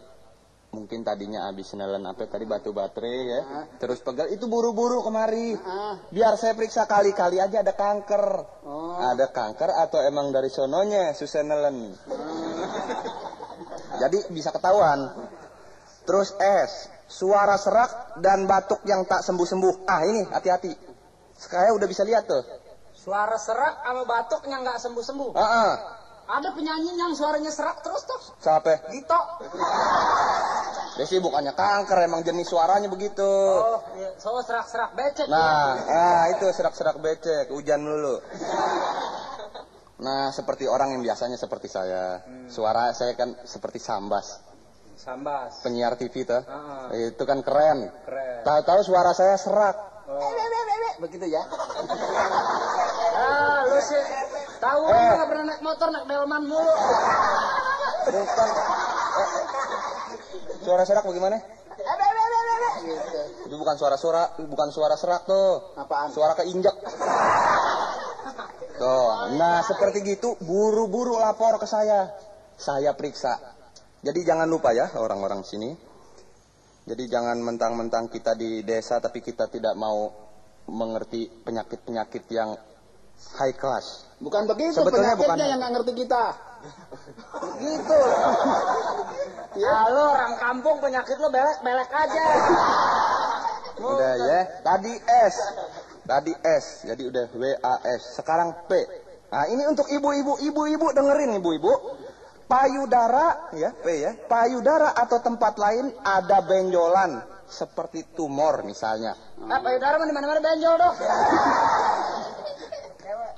mungkin 0.68 1.00
tadinya 1.00 1.48
habis 1.48 1.72
nelen 1.72 2.04
apa 2.04 2.28
tadi 2.28 2.44
batu 2.44 2.76
baterai 2.76 3.20
ya, 3.24 3.40
terus 3.80 4.04
pegel 4.04 4.28
itu 4.34 4.44
buru-buru 4.50 5.00
kemari. 5.00 5.56
Biar 6.12 6.36
saya 6.36 6.52
periksa 6.52 6.84
kali-kali 6.84 7.40
aja 7.40 7.64
ada 7.64 7.72
kanker. 7.72 8.24
Oh. 8.68 9.00
Ada 9.00 9.32
kanker 9.32 9.70
atau 9.88 10.04
emang 10.04 10.28
dari 10.28 10.52
sononya 10.52 11.16
susah 11.16 11.40
nelen. 11.40 11.96
Jadi 13.96 14.18
bisa 14.28 14.52
ketahuan. 14.52 15.08
Terus 16.04 16.36
S, 16.36 16.92
suara 17.08 17.56
serak 17.56 18.20
dan 18.20 18.44
batuk 18.44 18.84
yang 18.84 19.08
tak 19.08 19.24
sembuh-sembuh. 19.24 19.88
Ah 19.88 20.04
ini 20.04 20.24
hati-hati. 20.28 20.72
Saya 21.38 21.72
udah 21.72 21.88
bisa 21.88 22.04
lihat 22.04 22.28
tuh. 22.28 22.44
Suara 23.08 23.40
serak 23.40 23.80
sama 23.80 24.04
batuknya 24.04 24.60
nggak 24.60 24.84
sembuh-sembuh. 24.84 25.32
Ah, 25.32 25.40
ah. 25.40 25.74
Ada 26.28 26.52
penyanyi 26.52 26.92
yang 26.92 27.16
suaranya 27.16 27.48
serak 27.48 27.80
terus 27.80 28.04
tuh. 28.04 28.20
Siapa? 28.36 28.92
Dito. 28.92 29.16
Dia 31.00 31.08
sih 31.08 31.16
bukannya 31.16 31.56
kanker, 31.56 32.04
emang 32.04 32.20
jenis 32.20 32.52
suaranya 32.52 32.92
begitu. 32.92 33.24
Oh, 33.24 33.80
iya. 33.96 34.12
so 34.20 34.36
serak-serak 34.44 34.92
becek. 34.92 35.24
Nah, 35.24 35.80
ah, 35.88 36.24
itu 36.36 36.52
serak-serak 36.52 37.00
becek, 37.00 37.48
hujan 37.48 37.80
dulu. 37.80 38.20
Nah, 40.04 40.28
seperti 40.28 40.68
orang 40.68 40.92
yang 40.92 41.00
biasanya 41.00 41.40
seperti 41.40 41.72
saya. 41.72 42.20
Suara 42.52 42.92
saya 42.92 43.16
kan 43.16 43.40
seperti 43.48 43.80
sambas. 43.80 44.36
Sambas. 45.00 45.64
Penyiar 45.64 45.96
TV 45.96 46.28
tuh. 46.28 46.44
Ah. 46.44 46.92
Itu 46.92 47.24
kan 47.24 47.40
keren. 47.40 47.88
Keren. 48.04 48.44
Tahu-tahu 48.44 48.84
suara 48.84 49.16
saya 49.16 49.40
serak. 49.40 49.97
Begitu 50.98 51.26
ya? 51.28 51.42
Ah, 53.18 53.60
lu 53.68 53.78
sih 53.78 54.02
tahu 54.58 54.82
Eh. 54.88 55.08
nggak 55.14 55.28
pernah 55.28 55.44
naik 55.52 55.60
motor 55.62 55.88
naik 55.92 56.04
delman 56.08 56.42
mulu. 56.48 56.72
Bukan. 58.08 58.48
Eh, 59.18 59.28
Suara 60.64 60.82
serak 60.84 61.04
bagaimana? 61.04 61.38
Itu 63.46 63.54
bukan 63.56 63.76
suara-suara, 63.76 64.36
bukan 64.48 64.68
suara 64.72 64.96
serak 64.96 65.24
tuh. 65.24 65.76
Apaan? 65.76 66.08
Suara 66.12 66.32
keinjek. 66.36 66.74
Tuh, 68.78 69.10
nah 69.34 69.60
seperti 69.64 70.04
gitu 70.06 70.38
buru-buru 70.40 71.18
lapor 71.18 71.58
ke 71.58 71.66
saya. 71.66 72.12
Saya 72.58 72.94
periksa. 72.94 73.38
Jadi 74.02 74.22
jangan 74.22 74.46
lupa 74.46 74.70
ya 74.74 74.90
orang-orang 74.98 75.42
sini. 75.42 75.87
Jadi 76.88 77.04
jangan 77.04 77.36
mentang-mentang 77.44 78.08
kita 78.08 78.32
di 78.32 78.64
desa 78.64 78.96
tapi 78.96 79.20
kita 79.20 79.44
tidak 79.52 79.76
mau 79.76 80.08
mengerti 80.68 81.28
penyakit-penyakit 81.44 82.24
yang 82.32 82.56
high 83.36 83.52
class. 83.52 84.08
Bukan 84.24 84.48
begitu 84.48 84.80
Sebetulnya 84.80 85.12
penyakitnya 85.12 85.36
bukan. 85.36 85.50
yang 85.52 85.58
nggak 85.60 85.72
ngerti 85.76 85.92
kita. 86.00 86.24
Begitu. 87.44 88.00
Ya 89.60 89.78
lu 89.92 90.04
orang 90.16 90.34
kampung 90.40 90.76
penyakit 90.80 91.16
lu 91.20 91.28
belek-belek 91.28 91.90
aja. 91.92 92.24
Udah 93.78 94.14
ya. 94.16 94.40
Tadi 94.64 94.92
S. 95.28 95.36
Tadi 96.08 96.32
S. 96.40 96.64
Jadi 96.88 97.02
udah 97.04 97.24
W 97.36 97.44
A 97.60 97.74
S. 97.84 98.16
Sekarang 98.16 98.64
P. 98.64 98.72
Nah, 99.28 99.44
ini 99.44 99.60
untuk 99.68 99.84
ibu-ibu, 99.92 100.40
ibu-ibu 100.40 100.86
dengerin 100.96 101.36
ibu-ibu. 101.36 101.72
Payudara 102.48 103.52
ya, 103.52 103.76
P 103.76 103.86
ya. 104.00 104.16
Payudara 104.24 104.96
atau 104.96 105.20
tempat 105.20 105.60
lain 105.60 105.92
ada 106.00 106.40
benjolan 106.40 107.20
seperti 107.44 108.16
tumor 108.16 108.64
misalnya. 108.64 109.12
Ah, 109.48 109.60
payudara 109.60 110.00
mah 110.00 110.08
di 110.08 110.16
mana-mana 110.16 110.40
benjol 110.40 110.74
dong. 110.80 110.96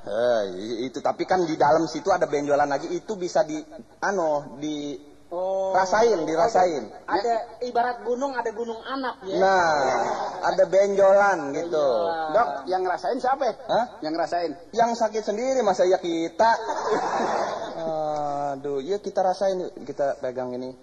Eh, 0.01 0.43
itu 0.87 0.99
tapi 1.03 1.29
kan 1.29 1.43
di 1.45 1.55
dalam 1.55 1.85
situ 1.91 2.09
ada 2.11 2.27
benjolan 2.27 2.67
lagi 2.67 2.91
itu 2.91 3.15
bisa 3.15 3.45
di 3.47 3.61
ano 4.03 4.57
di 4.59 4.97
Oh. 5.31 5.71
rasain, 5.71 6.27
dirasain. 6.27 6.91
Ada 7.07 7.63
ibarat 7.63 8.03
gunung 8.03 8.35
ada 8.35 8.51
gunung 8.51 8.83
anak 8.83 9.23
ya. 9.31 9.39
Nah, 9.39 9.71
ada 10.43 10.65
benjolan 10.67 11.55
gitu. 11.55 11.87
Dok, 12.35 12.67
yang 12.67 12.83
ngerasain 12.83 13.15
siapa? 13.23 13.47
ya? 13.47 13.55
Hah? 13.71 13.85
Yang 14.03 14.13
ngerasain. 14.19 14.51
Yang 14.75 14.91
sakit 14.99 15.23
sendiri 15.23 15.63
masa 15.63 15.87
ya 15.87 16.03
kita. 16.03 16.51
Aduh, 18.59 18.83
ya 18.83 18.99
kita 18.99 19.23
rasain 19.23 19.63
yuk. 19.63 19.87
kita 19.87 20.19
pegang 20.19 20.51
ini. 20.51 20.75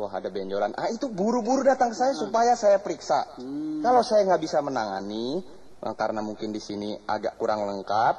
Wah 0.00 0.10
ada 0.10 0.32
benjolan. 0.32 0.72
Ah 0.74 0.88
itu 0.88 1.06
buru-buru 1.12 1.62
datang 1.62 1.92
ke 1.92 1.96
saya 2.00 2.16
supaya 2.16 2.56
saya 2.56 2.80
periksa. 2.80 3.36
Kalau 3.84 4.00
saya 4.00 4.26
nggak 4.26 4.42
bisa 4.42 4.64
menangani 4.64 5.44
eh, 5.84 5.94
karena 5.94 6.24
mungkin 6.24 6.50
di 6.50 6.58
sini 6.58 6.96
agak 7.04 7.36
kurang 7.36 7.68
lengkap 7.68 8.14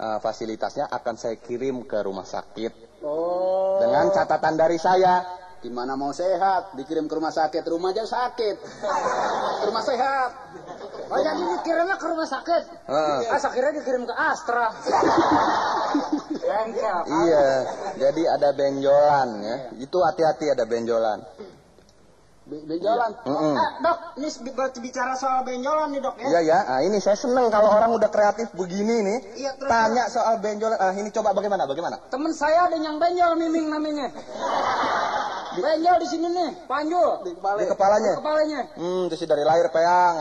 eh, 0.00 0.18
fasilitasnya 0.24 0.88
akan 0.88 1.14
saya 1.20 1.36
kirim 1.36 1.84
ke 1.84 2.00
rumah 2.00 2.24
sakit 2.24 2.85
Oh. 3.04 3.82
dengan 3.82 4.08
catatan 4.12 4.54
dari 4.56 4.78
saya. 4.80 5.44
Gimana 5.64 5.96
mau 5.98 6.12
sehat? 6.12 6.76
Dikirim 6.78 7.10
ke 7.10 7.14
rumah 7.16 7.32
sakit, 7.32 7.64
rumah 7.66 7.90
aja 7.90 8.06
sakit. 8.06 8.56
Ke 9.58 9.64
rumah 9.72 9.82
sehat. 9.82 10.30
Oh 11.10 11.18
jadi 11.18 11.42
dikirimnya 11.58 11.96
ke 11.98 12.06
rumah 12.06 12.28
sakit. 12.28 12.62
Heeh. 12.86 13.18
Ah, 13.30 13.40
akhirnya 13.40 13.72
dikirim 13.80 14.02
ke 14.06 14.14
Astra. 14.14 14.70
Bengkel. 16.46 16.98
Iya, 17.08 17.46
jadi 17.98 18.22
ada 18.36 18.48
benjolan 18.54 19.28
ya. 19.42 19.56
Itu 19.80 19.98
hati-hati 20.02 20.54
ada 20.54 20.64
benjolan. 20.68 21.24
Be- 22.46 22.62
Benjolan. 22.62 23.10
Mm-mm. 23.26 23.54
Eh, 23.58 23.68
dok, 23.82 23.98
ini 24.22 24.28
bicara 24.78 25.18
soal 25.18 25.42
benjolan 25.42 25.90
nih 25.90 25.98
dok 25.98 26.14
ya. 26.22 26.26
Iya 26.30 26.40
ya, 26.46 26.58
nah, 26.62 26.78
ini 26.78 27.02
saya 27.02 27.18
seneng 27.18 27.50
kalau 27.50 27.74
orang 27.74 27.90
udah 27.90 28.06
kreatif 28.06 28.54
begini 28.54 29.02
nih, 29.02 29.18
Iya, 29.34 29.50
terus- 29.58 29.66
tanya 29.66 30.06
soal 30.06 30.38
benjolan. 30.38 30.78
Ah 30.78 30.94
ini 30.94 31.10
coba 31.10 31.34
bagaimana? 31.34 31.66
Bagaimana? 31.66 31.98
Temen 32.06 32.30
saya 32.30 32.70
ada 32.70 32.78
yang 32.78 33.02
benjol 33.02 33.34
miming 33.34 33.66
namanya. 33.66 34.14
Benjol 35.58 35.96
di 35.98 36.06
sini 36.06 36.26
nih, 36.30 36.50
panjul. 36.70 37.26
Di 37.26 37.34
kepala. 37.34 37.58
Di 37.58 37.66
kepalanya. 37.66 38.12
Kepalanya. 38.14 38.60
Hmm, 38.78 39.10
itu 39.10 39.14
sih 39.18 39.26
dari 39.26 39.42
lahir 39.42 39.66
peang. 39.74 40.14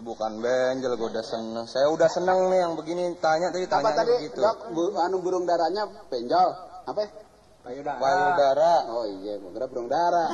bukan 0.00 0.42
benjol, 0.42 0.98
gue 0.98 1.08
udah 1.14 1.22
seneng. 1.22 1.66
Saya 1.70 1.86
udah 1.86 2.10
seneng 2.10 2.50
nih 2.50 2.66
yang 2.66 2.74
begini 2.74 3.14
tanya 3.22 3.54
tadi 3.54 3.70
Apa 3.70 3.86
tanya 3.86 4.02
tadi? 4.02 4.12
begitu. 4.18 4.42
Dok, 4.42 4.58
bu, 4.74 4.98
anu 4.98 5.22
burung 5.22 5.46
darahnya 5.46 5.86
benjol. 6.10 6.50
Apa? 6.90 7.29
Ya? 7.60 7.66
Payudara. 7.66 8.00
Payudara. 8.00 8.72
Oh 8.88 9.04
iya, 9.04 9.36
gua 9.36 9.50
kira 9.52 9.66
burung 9.68 9.88
dara. 9.92 10.24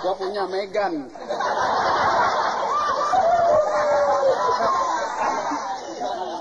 gua 0.00 0.14
punya 0.16 0.48
Megan. 0.48 1.12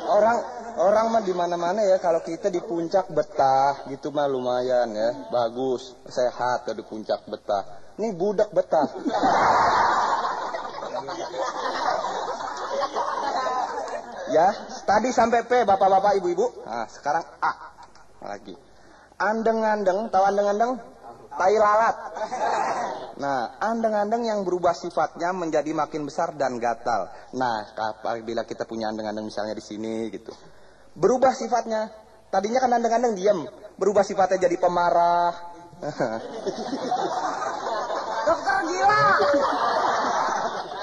orang 0.08 0.38
orang 0.82 1.06
mah 1.14 1.22
di 1.22 1.34
mana-mana 1.36 1.84
ya 1.84 2.02
kalau 2.02 2.24
kita 2.26 2.50
di 2.50 2.58
puncak 2.64 3.12
betah 3.12 3.86
gitu 3.92 4.10
mah 4.10 4.26
lumayan 4.26 4.90
ya. 4.96 5.30
Bagus, 5.30 5.94
sehat 6.08 6.64
kalau 6.64 6.80
di 6.80 6.86
puncak 6.88 7.28
betah. 7.28 7.64
Ini 7.98 8.14
budak 8.14 8.50
betah. 8.54 8.88
ya, 14.28 14.48
tadi 14.86 15.10
sampai 15.10 15.44
P 15.50 15.66
Bapak-bapak 15.66 16.20
Ibu-ibu. 16.22 16.66
Nah, 16.66 16.86
sekarang 16.90 17.26
A 17.42 17.52
lagi. 18.22 18.67
Andeng-andeng, 19.18 20.14
tahu 20.14 20.24
andeng-andeng? 20.30 20.78
Tai 21.38 21.54
lalat. 21.58 21.96
Nah, 23.18 23.58
andeng-andeng 23.58 24.26
yang 24.26 24.46
berubah 24.46 24.78
sifatnya 24.78 25.34
menjadi 25.34 25.74
makin 25.74 26.06
besar 26.06 26.38
dan 26.38 26.62
gatal. 26.62 27.10
Nah, 27.34 27.66
apabila 27.74 28.46
kita 28.46 28.70
punya 28.70 28.94
andeng-andeng 28.94 29.26
misalnya 29.26 29.58
di 29.58 29.62
sini 29.66 30.10
gitu. 30.14 30.34
Berubah 30.94 31.34
sifatnya. 31.34 31.90
Tadinya 32.30 32.62
kan 32.62 32.78
andeng-andeng 32.78 33.14
diam, 33.18 33.46
berubah 33.78 34.06
sifatnya 34.06 34.38
jadi 34.50 34.58
pemarah. 34.62 35.34
Dokter 38.28 38.58
gila. 38.70 39.02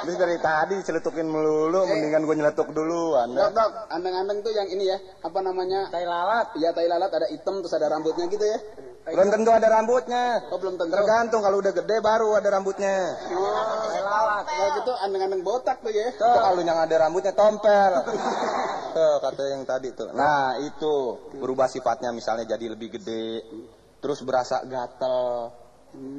Ini 0.05 0.21
dari 0.21 0.37
tadi 0.37 0.77
celetukin 0.85 1.25
melulu, 1.25 1.89
mendingan 1.89 2.29
gue 2.29 2.37
nyeletuk 2.37 2.77
duluan. 2.77 3.33
Dok, 3.33 3.57
dok, 3.57 3.71
andeng-andeng 3.89 4.45
tuh 4.45 4.53
yang 4.53 4.69
ini 4.69 4.93
ya, 4.93 5.01
apa 5.25 5.41
namanya? 5.41 5.89
Tai 5.89 6.05
lalat. 6.05 6.53
Ya 6.61 6.77
tai 6.77 6.85
lalat 6.85 7.09
ada 7.09 7.25
hitam 7.33 7.65
terus 7.65 7.73
ada 7.73 7.89
rambutnya 7.89 8.29
gitu 8.29 8.45
ya. 8.45 8.61
Belum 9.05 9.29
tentu 9.33 9.49
ada 9.53 9.69
rambutnya. 9.69 10.45
Oh 10.53 10.61
belum 10.61 10.77
tentu. 10.77 10.93
Tergantung 10.93 11.41
kalau 11.41 11.61
udah 11.65 11.73
gede 11.73 11.97
baru 12.05 12.37
ada 12.37 12.49
rambutnya. 12.53 13.17
Oh, 13.33 13.85
tai 13.89 14.01
lalat. 14.05 14.45
Kayak 14.45 14.71
gitu 14.85 14.93
andeng-andeng 14.93 15.41
botak 15.41 15.81
tuh 15.81 15.93
ya. 15.93 16.13
Tuh 16.21 16.37
kalau 16.37 16.61
yang 16.61 16.77
ada 16.77 16.97
rambutnya 17.01 17.33
tompel. 17.33 17.93
Tuh 18.93 19.17
kata 19.25 19.43
yang 19.57 19.65
tadi 19.65 19.89
tuh. 19.97 20.13
Nah 20.13 20.61
itu 20.61 21.17
berubah 21.41 21.65
sifatnya 21.69 22.13
misalnya 22.13 22.45
jadi 22.45 22.77
lebih 22.77 23.01
gede, 23.01 23.41
terus 24.05 24.21
berasa 24.21 24.61
gatel. 24.69 25.49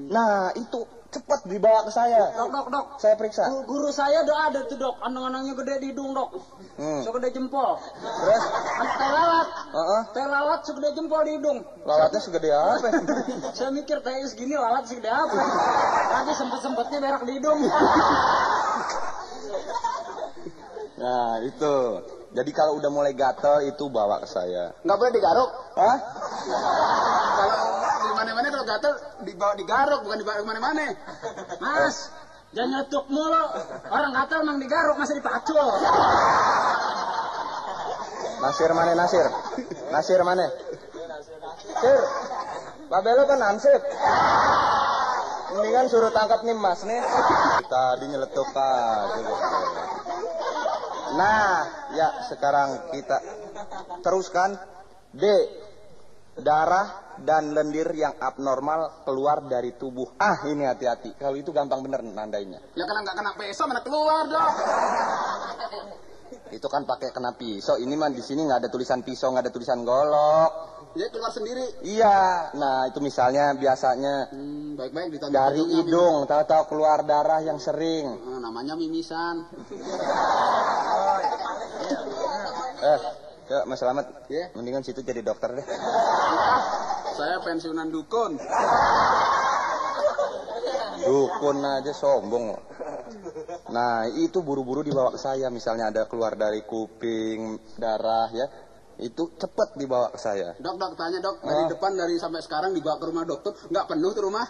Nah 0.10 0.50
itu 0.58 0.86
cepat 1.16 1.40
dibawa 1.46 1.80
ke 1.82 1.92
saya. 1.92 2.36
Dok, 2.36 2.50
dok, 2.50 2.68
dok. 2.68 2.86
Saya 2.98 3.16
periksa. 3.16 3.48
Gu- 3.48 3.64
Guru 3.64 3.90
saya 3.90 4.22
udah 4.22 4.38
ada 4.46 4.60
tuh 4.64 4.76
dok, 4.76 5.00
andang-andangnya 5.00 5.56
gede 5.56 5.74
di 5.80 5.88
hidung 5.90 6.12
dok, 6.12 6.36
Hmm. 6.76 7.02
segede 7.02 7.32
jempol. 7.32 7.80
Terus, 7.96 8.44
Tai 8.76 9.10
lalat, 9.10 9.48
Heeh. 9.72 10.02
tai 10.12 10.26
lalat 10.26 10.62
segede 10.62 10.90
jempol 10.92 11.22
di 11.22 11.32
hidung. 11.34 11.60
lalatnya 11.82 12.20
segede 12.20 12.50
apa? 12.50 12.88
Saya 13.58 13.70
mikir 13.70 14.00
tai 14.00 14.20
segini 14.26 14.54
lalat 14.54 14.84
segede 14.84 15.08
apa? 15.08 15.36
Tadi 16.12 16.32
sempet-sempetnya 16.34 16.98
berak 17.00 17.24
di 17.24 17.34
hidung. 17.34 17.60
Nah 20.96 21.44
itu. 21.44 21.76
Jadi 22.36 22.52
kalau 22.52 22.76
udah 22.84 22.92
mulai 22.92 23.16
gatel 23.16 23.64
itu 23.64 23.88
bawa 23.88 24.20
ke 24.20 24.28
saya. 24.28 24.76
Nggak 24.84 24.98
boleh 25.00 25.14
digaruk. 25.16 25.50
Hah? 25.80 25.98
Kalau 27.40 27.56
di 28.04 28.12
mana-mana 28.12 28.48
kalau 28.52 28.66
gatel 28.68 28.94
dibawa 29.24 29.54
digaruk 29.56 30.04
bukan 30.04 30.18
dibawa 30.20 30.44
di 30.44 30.48
mana-mana. 30.52 30.86
Mas, 31.64 32.12
jangan 32.52 32.84
nyetuk 32.84 33.08
mulu. 33.08 33.46
Orang 33.88 34.12
gatel 34.12 34.44
emang 34.44 34.60
digaruk, 34.60 35.00
masa 35.00 35.16
dipacul. 35.16 35.64
Nasir 38.44 38.72
mana 38.76 38.94
Nasir? 39.00 39.26
Nasir 39.96 40.20
mana? 40.28 40.46
Sir, 41.80 42.00
Pak 42.92 43.00
Belo 43.00 43.24
kan 43.32 43.40
ansip. 43.48 43.80
Mendingan 45.56 45.88
suruh 45.88 46.12
tangkap 46.12 46.44
nih 46.44 46.52
mas 46.52 46.84
nih. 46.84 47.00
Tadi 47.72 48.06
nyeletuk 48.12 48.52
aja. 48.52 49.95
Nah, 51.16 51.52
ya 51.96 52.08
sekarang 52.28 52.92
kita 52.92 53.18
teruskan 54.04 54.60
D. 55.16 55.24
Darah 56.36 57.16
dan 57.24 57.56
lendir 57.56 57.88
yang 57.96 58.20
abnormal 58.20 59.08
keluar 59.08 59.40
dari 59.48 59.72
tubuh. 59.80 60.20
Ah, 60.20 60.44
ini 60.52 60.68
hati-hati. 60.68 61.16
Kalau 61.16 61.40
itu 61.40 61.56
gampang 61.56 61.80
bener 61.80 62.04
nandainya. 62.04 62.60
Ya 62.76 62.84
kalau 62.84 63.08
nggak 63.08 63.16
kena 63.16 63.32
peso 63.40 63.64
mana 63.64 63.80
keluar 63.80 64.28
dok. 64.28 64.52
Itu 66.52 66.68
kan 66.68 66.84
pakai 66.84 67.16
kena 67.16 67.40
pisau. 67.40 67.80
Ini 67.80 67.96
mah 67.96 68.12
di 68.12 68.20
sini 68.20 68.44
nggak 68.44 68.68
ada 68.68 68.70
tulisan 68.70 69.00
pisau, 69.00 69.32
nggak 69.32 69.48
ada 69.48 69.54
tulisan 69.56 69.88
golok. 69.88 70.75
Ya 70.96 71.12
keluar 71.12 71.28
sendiri. 71.28 71.66
Iya, 71.84 72.50
nah 72.56 72.88
itu 72.88 73.04
misalnya 73.04 73.52
biasanya 73.52 74.32
Hmm, 74.32 74.80
baik-baik 74.80 75.20
dari 75.28 75.60
hidung, 75.76 76.24
tahu-tahu 76.24 76.72
keluar 76.72 77.04
darah 77.04 77.44
yang 77.44 77.60
sering. 77.60 78.16
Ah, 78.24 78.40
namanya 78.40 78.80
mimisan. 78.80 79.44
Eh, 82.76 83.00
ya 83.50 83.66
Mas 83.66 83.82
Slamet, 83.82 84.06
Ya. 84.30 84.54
mendingan 84.54 84.86
situ 84.86 85.02
jadi 85.02 85.26
dokter 85.26 85.58
deh. 85.58 85.66
Saya 87.18 87.42
pensiunan 87.42 87.90
dukun. 87.90 88.38
Dukun 91.02 91.58
aja 91.66 91.90
sombong. 91.98 92.54
Nah, 93.74 94.06
itu 94.06 94.46
buru-buru 94.46 94.86
dibawa 94.86 95.10
ke 95.14 95.20
saya. 95.20 95.50
Misalnya 95.50 95.90
ada 95.90 96.06
keluar 96.06 96.38
dari 96.38 96.62
kuping, 96.62 97.58
darah 97.82 98.30
ya. 98.30 98.46
Itu 98.96 99.36
cepet 99.36 99.76
dibawa 99.76 100.08
ke 100.10 100.20
saya. 100.20 100.56
Dok, 100.56 100.76
dok, 100.80 100.92
tanya 100.96 101.20
dok. 101.20 101.44
Dari 101.44 101.64
Ah. 101.64 101.70
depan 101.70 101.92
dari 101.94 102.16
sampai 102.16 102.40
sekarang 102.40 102.72
dibawa 102.72 102.96
ke 102.96 103.06
rumah 103.12 103.28
dokter. 103.28 103.52
Nggak 103.68 103.86
penuh 103.92 104.12
tuh 104.16 104.24
rumah? 104.24 104.48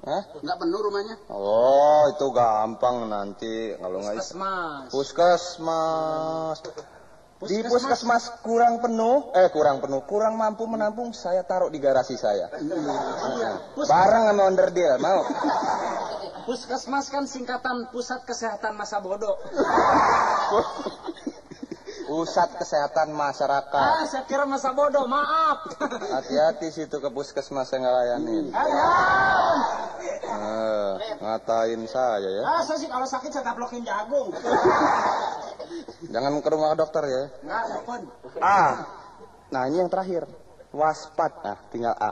Hah? 0.00 0.22
Nggak 0.40 0.58
penuh 0.62 0.80
rumahnya? 0.80 1.14
Oh, 1.28 2.08
itu 2.08 2.26
gampang 2.32 3.04
nanti 3.04 3.74
kalau 3.76 4.00
nggak 4.00 4.16
is- 4.16 4.32
Mas. 4.32 4.88
Puskesmas. 4.88 6.58
Di 7.40 7.64
puskesmas 7.64 8.44
kurang 8.44 8.84
penuh, 8.84 9.32
eh 9.32 9.48
kurang 9.48 9.80
penuh, 9.80 10.04
kurang 10.04 10.36
mampu 10.36 10.68
menampung, 10.68 11.16
saya 11.16 11.40
taruh 11.40 11.72
di 11.72 11.80
garasi 11.80 12.12
saya. 12.14 12.52
Bareng 13.80 14.24
sama 14.28 14.42
onderdil, 14.44 15.00
mau? 15.00 15.24
Puskesmas 16.44 17.08
kan 17.08 17.24
singkatan 17.24 17.88
Pusat 17.88 18.28
Kesehatan 18.28 18.76
Masa 18.76 19.00
Bodoh. 19.00 19.40
Pusat 22.10 22.58
Kesehatan 22.58 23.14
Masyarakat. 23.14 23.70
Ah, 23.70 24.02
saya 24.02 24.26
kira 24.26 24.42
masa 24.42 24.74
bodoh, 24.74 25.06
maaf. 25.06 25.62
Hati-hati 26.18 26.74
situ 26.74 26.98
ke 26.98 27.06
puskesmas 27.06 27.70
yang 27.70 27.86
ngelayanin. 27.86 28.50
Ayan. 28.50 29.56
Eh, 30.26 30.90
ngatain 31.22 31.86
saya 31.86 32.18
ya. 32.26 32.42
Ah, 32.42 32.62
saya 32.66 32.82
sih 32.82 32.90
kalau 32.90 33.06
sakit 33.06 33.30
saya 33.30 33.46
taplokin 33.46 33.86
jagung. 33.86 34.34
Jangan 36.10 36.42
ke 36.42 36.48
rumah 36.50 36.74
dokter 36.74 37.06
ya. 37.06 37.22
Enggak, 37.46 37.78
pun. 37.86 38.00
A. 38.42 38.62
Nah 39.54 39.62
ini 39.70 39.78
yang 39.78 39.86
terakhir. 39.86 40.26
Waspat. 40.74 41.46
Nah 41.46 41.58
tinggal 41.70 41.94
A. 41.94 42.10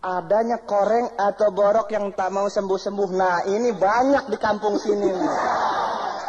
Adanya 0.00 0.64
koreng 0.64 1.12
atau 1.20 1.52
borok 1.52 1.92
yang 1.92 2.08
tak 2.16 2.32
mau 2.32 2.48
sembuh-sembuh. 2.48 3.10
Nah 3.12 3.44
ini 3.44 3.68
banyak 3.76 4.32
di 4.32 4.38
kampung 4.40 4.80
sini. 4.80 5.12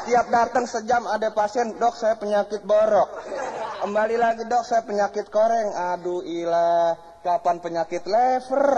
Tiap 0.01 0.33
datang 0.33 0.65
sejam 0.65 1.05
ada 1.05 1.29
pasien, 1.29 1.77
dok 1.77 1.93
saya 1.93 2.17
penyakit 2.17 2.65
borok. 2.65 3.09
Kembali 3.85 4.17
lagi 4.17 4.43
dok 4.49 4.65
saya 4.65 4.81
penyakit 4.81 5.29
koreng. 5.29 5.73
Aduh 5.93 6.25
ilah, 6.25 6.97
kapan 7.21 7.61
penyakit 7.61 8.09
lever? 8.09 8.69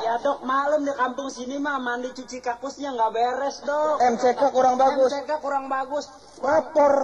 Ya 0.00 0.16
dok, 0.24 0.40
malam 0.44 0.84
di 0.84 0.92
kampung 0.96 1.28
sini 1.28 1.60
mah 1.60 1.76
mandi 1.76 2.08
cuci 2.16 2.40
kakusnya 2.40 2.96
nggak 2.96 3.12
beres 3.12 3.60
dok. 3.64 4.00
MCK 4.00 4.42
kurang 4.52 4.80
bagus. 4.80 5.12
MCK 5.12 5.30
kurang 5.44 5.68
bagus. 5.68 6.08
Lapor 6.40 6.94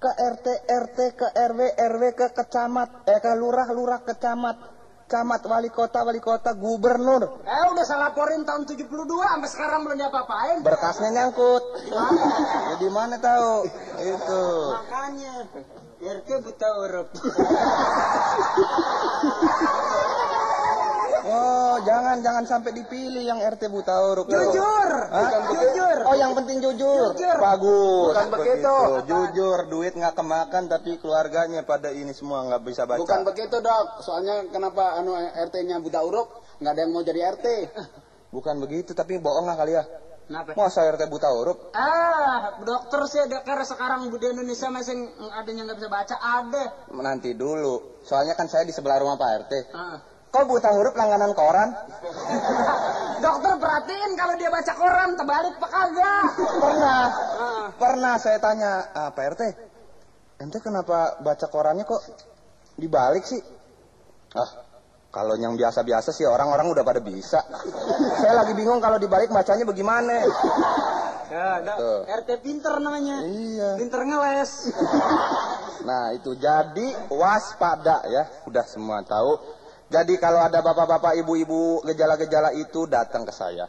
ke 0.00 0.10
RT, 0.16 0.46
RT, 0.64 0.98
ke 1.12 1.28
RW, 1.28 1.60
RW, 1.76 2.02
ke 2.16 2.26
kecamat, 2.32 3.04
eh 3.04 3.20
ke 3.20 3.36
lurah, 3.36 3.68
lurah, 3.68 4.00
kecamat, 4.00 4.56
camat, 5.10 5.42
wali 5.50 5.74
kota, 5.74 6.06
wali 6.06 6.22
kota, 6.22 6.54
gubernur. 6.54 7.42
Eh 7.42 7.64
udah 7.74 7.82
saya 7.82 8.06
laporin 8.06 8.46
tahun 8.46 8.62
72 8.62 8.86
sampai 9.10 9.50
sekarang 9.50 9.82
belum 9.82 9.98
diapa-apain. 9.98 10.62
Berkasnya 10.62 11.10
nyangkut. 11.10 11.64
Ya, 11.90 12.78
di 12.78 12.86
mana 12.94 13.18
tahu? 13.18 13.66
Itu. 13.98 14.44
Makanya 14.78 15.50
RT 15.98 16.28
buta 16.46 16.68
huruf. 16.78 17.10
Oh, 21.30 21.78
jangan 21.86 22.18
jangan 22.26 22.42
sampai 22.42 22.74
dipilih 22.74 23.22
yang 23.22 23.38
RT 23.38 23.70
buta 23.70 23.94
huruf. 24.02 24.26
Jujur, 24.26 24.90
Hah? 25.14 25.30
jujur. 25.46 25.96
Oh, 26.02 26.16
yang 26.18 26.34
penting 26.34 26.58
jujur. 26.58 27.14
Jujur. 27.14 27.36
Bagus. 27.38 28.10
Bukan 28.10 28.28
begitu. 28.34 28.76
Jujur, 29.06 29.58
duit 29.70 29.94
nggak 29.94 30.18
kemakan 30.18 30.66
tapi 30.66 30.98
keluarganya 30.98 31.62
pada 31.62 31.94
ini 31.94 32.10
semua 32.10 32.42
nggak 32.50 32.62
bisa 32.66 32.82
baca. 32.82 32.98
Bukan 32.98 33.22
begitu 33.22 33.62
dok. 33.62 34.02
Soalnya 34.02 34.42
kenapa 34.50 34.98
anu 34.98 35.14
RT-nya 35.14 35.78
buta 35.78 36.02
huruf? 36.02 36.26
Nggak 36.58 36.72
ada 36.74 36.80
yang 36.82 36.90
mau 36.90 37.02
jadi 37.06 37.20
RT. 37.38 37.46
Bukan 38.34 38.62
begitu, 38.62 38.90
tapi 38.94 39.22
bohong 39.22 39.46
lah 39.46 39.54
kali 39.54 39.74
ya. 39.78 39.86
Kenapa? 40.30 40.54
Masa 40.54 40.86
RT 40.86 41.10
buta 41.10 41.30
huruf? 41.30 41.74
Ah, 41.74 42.58
dokter 42.62 43.02
sih 43.10 43.18
ada 43.18 43.42
karena 43.42 43.66
sekarang 43.66 44.06
di 44.06 44.14
Indonesia 44.14 44.70
masih 44.70 44.94
ada 45.30 45.50
yang 45.50 45.66
nggak 45.66 45.78
bisa 45.78 45.90
baca 45.90 46.16
ada. 46.18 46.64
Nanti 46.94 47.34
dulu. 47.34 48.02
Soalnya 48.06 48.38
kan 48.38 48.46
saya 48.46 48.62
di 48.62 48.70
sebelah 48.70 49.02
rumah 49.02 49.18
Pak 49.18 49.30
RT. 49.46 49.54
Ah. 49.74 49.98
Kok 50.30 50.46
buta 50.46 50.70
huruf 50.78 50.94
langganan 50.94 51.34
koran? 51.34 51.74
Dokter 53.24 53.54
perhatiin 53.58 54.14
kalau 54.14 54.34
dia 54.38 54.46
baca 54.46 54.72
koran 54.78 55.18
terbalik 55.18 55.54
apa 55.58 55.68
kagak? 55.68 56.24
Pernah. 56.38 57.02
Ah. 57.34 57.66
Pernah 57.74 58.14
saya 58.22 58.38
tanya, 58.38 58.94
ah, 58.94 59.10
Pak 59.10 59.24
RT, 59.34 59.42
ente 60.38 60.58
kenapa 60.62 61.18
baca 61.18 61.46
korannya 61.50 61.82
kok 61.82 61.98
dibalik 62.78 63.26
sih? 63.26 63.42
Ah, 64.38 64.50
kalau 65.10 65.34
yang 65.34 65.58
biasa-biasa 65.58 66.14
sih 66.14 66.22
orang-orang 66.22 66.70
udah 66.70 66.84
pada 66.86 67.02
bisa. 67.02 67.42
Saya 68.22 68.46
lagi 68.46 68.54
bingung 68.54 68.78
kalau 68.78 69.02
dibalik 69.02 69.34
bacanya 69.34 69.66
bagaimana. 69.66 70.14
Ya, 71.30 71.62
ada 71.62 71.78
Tuh. 71.78 72.02
RT 72.10 72.42
pinter 72.42 72.74
namanya. 72.82 73.22
Iya. 73.22 73.78
Pinter 73.78 74.02
ngeles. 74.02 74.74
Nah, 75.86 76.10
itu 76.10 76.34
jadi 76.34 77.06
waspada 77.06 78.02
ya. 78.10 78.26
Udah 78.50 78.66
semua 78.66 78.98
tahu. 79.06 79.38
Jadi 79.90 80.22
kalau 80.22 80.38
ada 80.38 80.62
bapak-bapak, 80.62 81.18
ibu-ibu 81.18 81.82
gejala-gejala 81.82 82.54
itu 82.54 82.86
datang 82.86 83.26
ke 83.26 83.34
saya. 83.34 83.66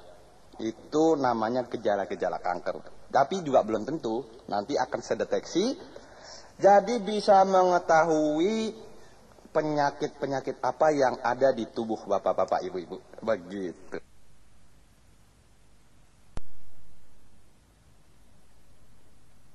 Itu 0.61 1.17
namanya 1.17 1.65
gejala-gejala 1.65 2.37
kanker. 2.37 2.77
Tapi 3.09 3.41
juga 3.41 3.65
belum 3.65 3.89
tentu. 3.89 4.21
Nanti 4.45 4.77
akan 4.77 5.01
saya 5.01 5.25
deteksi. 5.25 5.73
Jadi 6.61 7.01
bisa 7.01 7.41
mengetahui 7.41 8.69
penyakit-penyakit 9.49 10.61
apa 10.61 10.93
yang 10.93 11.17
ada 11.25 11.49
di 11.49 11.65
tubuh 11.65 11.97
bapak-bapak, 12.05 12.69
ibu-ibu. 12.69 13.01
Begitu. 13.25 13.97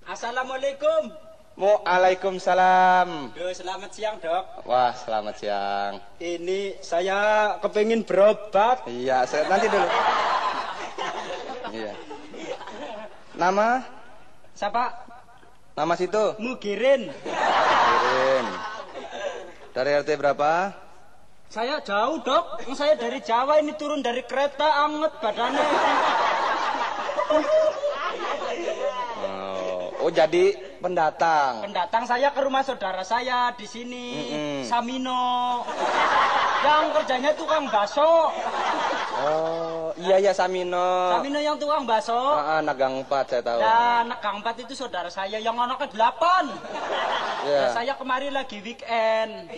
Assalamualaikum. 0.06 1.25
Waalaikumsalam. 1.56 3.32
Duh, 3.32 3.48
selamat 3.48 3.88
siang 3.88 4.20
dok. 4.20 4.68
Wah, 4.68 4.92
selamat 4.92 5.34
siang. 5.40 5.92
Ini 6.20 6.76
saya 6.84 7.56
kepingin 7.64 8.04
berobat. 8.04 8.84
Iya, 8.84 9.24
saya 9.24 9.48
nanti 9.48 9.64
dulu. 9.72 9.88
Iya. 11.72 11.92
Nama? 13.40 13.80
Siapa? 14.52 14.84
Nama 15.80 15.92
situ? 15.96 16.36
Mugirin. 16.36 17.08
Kirim. 17.08 18.46
Dari 19.72 19.90
RT 19.96 20.12
berapa? 20.20 20.76
Saya 21.48 21.80
jauh 21.80 22.20
dok. 22.20 22.68
Saya 22.76 23.00
dari 23.00 23.24
Jawa 23.24 23.64
ini 23.64 23.72
turun 23.80 24.04
dari 24.04 24.20
kereta 24.28 24.84
anget 24.84 25.12
badannya. 25.24 25.64
Oh, 29.24 30.04
oh 30.04 30.12
jadi 30.12 30.65
pendatang. 30.86 31.66
Pendatang 31.66 32.04
saya 32.06 32.30
ke 32.30 32.40
rumah 32.40 32.62
saudara 32.62 33.02
saya 33.02 33.50
di 33.58 33.66
sini. 33.66 34.06
Mm-mm. 34.14 34.58
Samino. 34.62 35.66
Yang 36.62 36.84
kerjanya 36.94 37.30
tukang 37.34 37.66
bakso. 37.66 38.30
Oh, 39.16 39.90
iya 39.98 40.20
ya 40.20 40.30
Samino. 40.30 41.18
Samino 41.18 41.42
yang 41.42 41.58
tukang 41.58 41.82
bakso. 41.82 42.14
Ah, 42.14 42.58
ah, 42.58 42.60
Nagang 42.62 43.02
4 43.02 43.26
saya 43.26 43.42
tahu. 43.42 43.58
Dan 43.58 44.06
Kang 44.22 44.36
Empat 44.38 44.56
itu 44.62 44.72
saudara 44.78 45.10
saya 45.10 45.42
yang 45.42 45.58
anaknya 45.58 45.90
delapan. 45.90 46.44
Iya. 47.42 47.60
Nah, 47.62 47.70
saya 47.74 47.92
kemarin 47.94 48.32
lagi 48.34 48.58
weekend. 48.62 49.50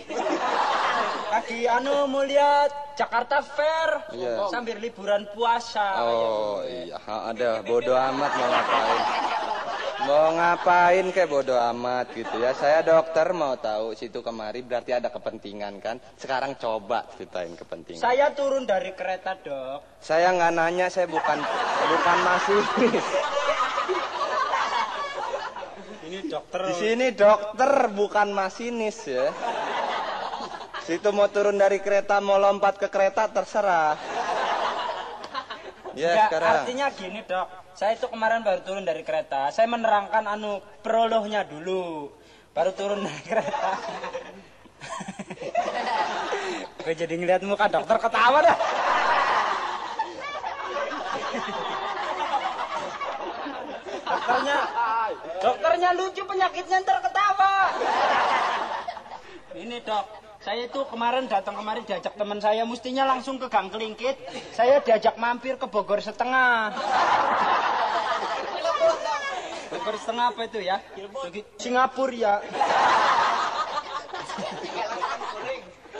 Lagi 1.29 1.59
anu 1.65 2.09
mau 2.09 2.25
lihat 2.25 2.97
Jakarta 2.97 3.41
Fair 3.41 3.89
Iya. 4.13 4.49
sambil 4.49 4.77
liburan 4.81 5.29
puasa. 5.33 6.01
Oh, 6.01 6.61
iya, 6.65 6.97
Ah, 7.05 7.29
ada 7.33 7.61
bodoh 7.61 7.95
amat 7.95 8.31
mau 8.33 8.47
ngapain. 8.49 9.01
Mau 10.09 10.33
ngapain 10.33 11.05
kayak 11.13 11.29
bodoh 11.29 11.61
amat 11.69 12.09
gitu 12.17 12.41
ya. 12.41 12.57
Saya 12.57 12.81
dokter 12.81 13.29
mau 13.29 13.53
tahu 13.61 13.93
situ 13.93 14.25
kemari 14.25 14.65
berarti 14.65 14.97
ada 14.97 15.13
kepentingan 15.13 15.77
kan. 15.77 16.01
Sekarang 16.17 16.57
coba 16.57 17.05
ceritain 17.13 17.53
kepentingan. 17.53 18.01
Saya 18.01 18.33
turun 18.33 18.65
dari 18.65 18.89
kereta, 18.97 19.37
Dok. 19.37 20.01
Saya 20.01 20.33
nggak 20.33 20.53
nanya, 20.57 20.89
saya 20.89 21.05
bukan 21.05 21.37
bukan 21.93 22.17
masinis. 22.25 23.05
Ini 26.09 26.19
dokter. 26.25 26.59
Di 26.65 26.73
sini 26.73 27.07
dokter 27.13 27.71
bukan 27.93 28.27
masinis 28.33 28.97
ya. 29.05 29.29
Situ 30.89 31.13
mau 31.13 31.29
turun 31.29 31.61
dari 31.61 31.77
kereta 31.85 32.17
mau 32.17 32.41
lompat 32.41 32.81
ke 32.81 32.89
kereta 32.89 33.29
terserah. 33.29 33.93
Ya 35.99 36.15
Enggak, 36.15 36.27
sekarang. 36.31 36.55
artinya 36.63 36.87
gini, 36.95 37.19
Dok. 37.27 37.47
Saya 37.75 37.91
itu 37.99 38.07
kemarin 38.07 38.39
baru 38.39 38.63
turun 38.63 38.87
dari 38.87 39.03
kereta. 39.03 39.51
Saya 39.51 39.67
menerangkan 39.67 40.23
anu 40.31 40.63
prolognya 40.79 41.43
dulu. 41.43 42.07
Baru 42.55 42.71
turun 42.71 43.03
dari 43.03 43.21
kereta. 43.27 43.71
Gue 46.79 46.95
jadi 46.95 47.13
ngeliat 47.19 47.43
muka 47.43 47.67
dokter 47.67 47.99
ketawa 47.99 48.39
dah. 48.39 48.57
dokternya, 54.09 54.57
dokternya 55.43 55.89
lucu 55.99 56.23
penyakitnya 56.23 56.77
ntar 56.79 56.97
ketawa. 57.03 57.53
Ini 59.51 59.77
dok, 59.83 60.05
saya 60.49 60.65
itu 60.65 60.81
kemarin 60.89 61.29
datang 61.29 61.53
kemarin 61.61 61.85
diajak 61.85 62.17
teman 62.17 62.41
saya, 62.41 62.65
mestinya 62.65 63.05
langsung 63.05 63.37
ke 63.37 63.45
Gang 63.53 63.69
Kelingkit. 63.69 64.17
Saya 64.49 64.81
diajak 64.81 65.13
mampir 65.21 65.61
ke 65.61 65.69
Bogor 65.69 66.01
setengah. 66.01 66.73
Bogor 69.69 69.95
setengah 70.01 70.33
apa 70.33 70.41
itu 70.49 70.65
ya? 70.65 70.81
Singapura 71.61 72.17
ya. 72.17 72.33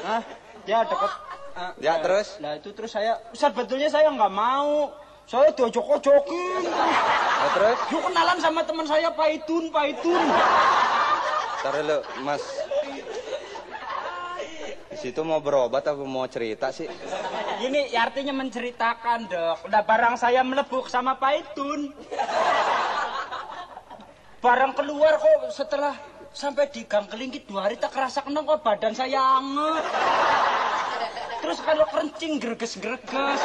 Hah? 0.01 0.21
Ya 0.65 0.81
dekat. 0.81 1.11
ah, 1.53 1.71
Ya, 1.77 1.93
terus? 2.01 2.41
Nah 2.41 2.57
itu 2.57 2.73
terus 2.73 2.89
saya, 2.89 3.21
sebetulnya 3.37 3.93
saya 3.93 4.09
nggak 4.09 4.33
mau. 4.33 4.89
Saya 5.29 5.53
diojok-ojokin. 5.53 6.73
Nah, 6.73 7.49
terus? 7.53 7.77
Yuk 7.93 8.01
kenalan 8.01 8.41
sama 8.41 8.65
teman 8.65 8.89
saya 8.89 9.13
Pak 9.13 9.29
Itun, 9.29 9.69
Pak 9.69 9.85
Itun. 9.93 10.25
Ntar 11.61 11.73
dulu, 11.85 12.01
Mas. 12.25 12.68
Situ 14.99 15.23
mau 15.23 15.39
berobat 15.39 15.87
apa 15.87 16.03
mau 16.03 16.27
cerita 16.27 16.75
sih? 16.75 16.83
Ini 17.63 17.95
ya 17.95 18.11
artinya 18.11 18.35
menceritakan 18.35 19.31
dok. 19.31 19.71
Udah 19.71 19.81
barang 19.87 20.19
saya 20.19 20.43
melebuk 20.43 20.91
sama 20.91 21.15
Pak 21.15 21.31
Itun. 21.39 21.95
Barang 24.43 24.75
keluar 24.75 25.15
kok 25.15 25.55
setelah 25.55 25.95
sampai 26.35 26.67
di 26.67 26.83
gang 26.83 27.07
kelingkit 27.07 27.47
dua 27.47 27.71
hari 27.71 27.79
tak 27.79 27.95
kerasa 27.95 28.27
kena 28.27 28.43
kok 28.43 28.59
badan 28.59 28.91
saya 28.91 29.39
anget. 29.39 29.83
Terus 31.39 31.59
kalau 31.63 31.87
kencing 31.87 32.35
greges-greges, 32.43 33.39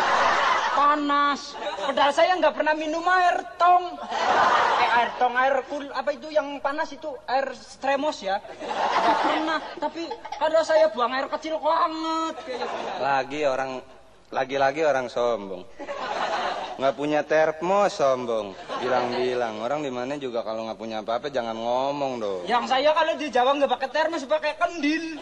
panas. 0.74 1.54
Padahal 1.84 2.12
saya 2.16 2.32
nggak 2.40 2.54
pernah 2.56 2.72
minum 2.72 3.04
air 3.04 3.44
tong. 3.60 4.00
Eh 4.80 4.88
air 4.88 5.10
tong, 5.20 5.34
air 5.36 5.60
kul, 5.68 5.84
apa 5.92 6.10
itu 6.16 6.32
yang 6.32 6.56
panas 6.64 6.88
itu 6.96 7.12
air 7.28 7.52
stremos 7.52 8.24
ya? 8.24 8.40
Nggak 8.40 9.18
pernah. 9.20 9.58
Tapi 9.76 10.02
kalau 10.40 10.60
saya 10.64 10.88
buang 10.88 11.12
air 11.12 11.28
kecil 11.28 11.60
kok 11.60 11.76
anget. 11.76 12.36
Kayak 12.48 12.58
gitu. 12.64 12.76
Lagi 13.04 13.40
orang, 13.44 13.70
lagi-lagi 14.32 14.80
orang 14.88 15.06
sombong. 15.12 15.62
Nggak 16.74 16.94
punya 16.96 17.20
termos 17.22 17.92
sombong. 17.94 18.56
Bilang-bilang. 18.80 19.60
Orang 19.60 19.84
di 19.84 19.92
mana 19.92 20.16
juga 20.16 20.40
kalau 20.40 20.64
nggak 20.66 20.80
punya 20.80 21.04
apa-apa 21.04 21.28
jangan 21.28 21.54
ngomong 21.54 22.12
dong. 22.18 22.42
Yang 22.48 22.64
saya 22.72 22.90
kalau 22.96 23.12
di 23.14 23.28
Jawa 23.28 23.54
nggak 23.60 23.72
pakai 23.76 23.90
termos, 23.92 24.24
pakai 24.24 24.56
kendil. 24.56 25.20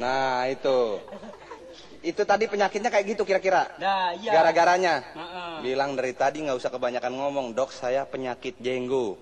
Nah 0.00 0.48
itu. 0.50 0.98
Itu 2.04 2.28
tadi 2.28 2.44
penyakitnya 2.44 2.92
kayak 2.92 3.16
gitu 3.16 3.24
kira-kira. 3.24 3.64
Nah, 3.80 4.12
iya. 4.20 4.36
Gara-garanya. 4.36 5.00
Heeh. 5.16 5.52
Bilang 5.64 5.96
dari 5.96 6.12
tadi 6.12 6.44
nggak 6.44 6.60
usah 6.60 6.68
kebanyakan 6.68 7.16
ngomong. 7.16 7.56
Dok 7.56 7.72
saya 7.72 8.04
penyakit 8.04 8.60
jenggo. 8.60 9.16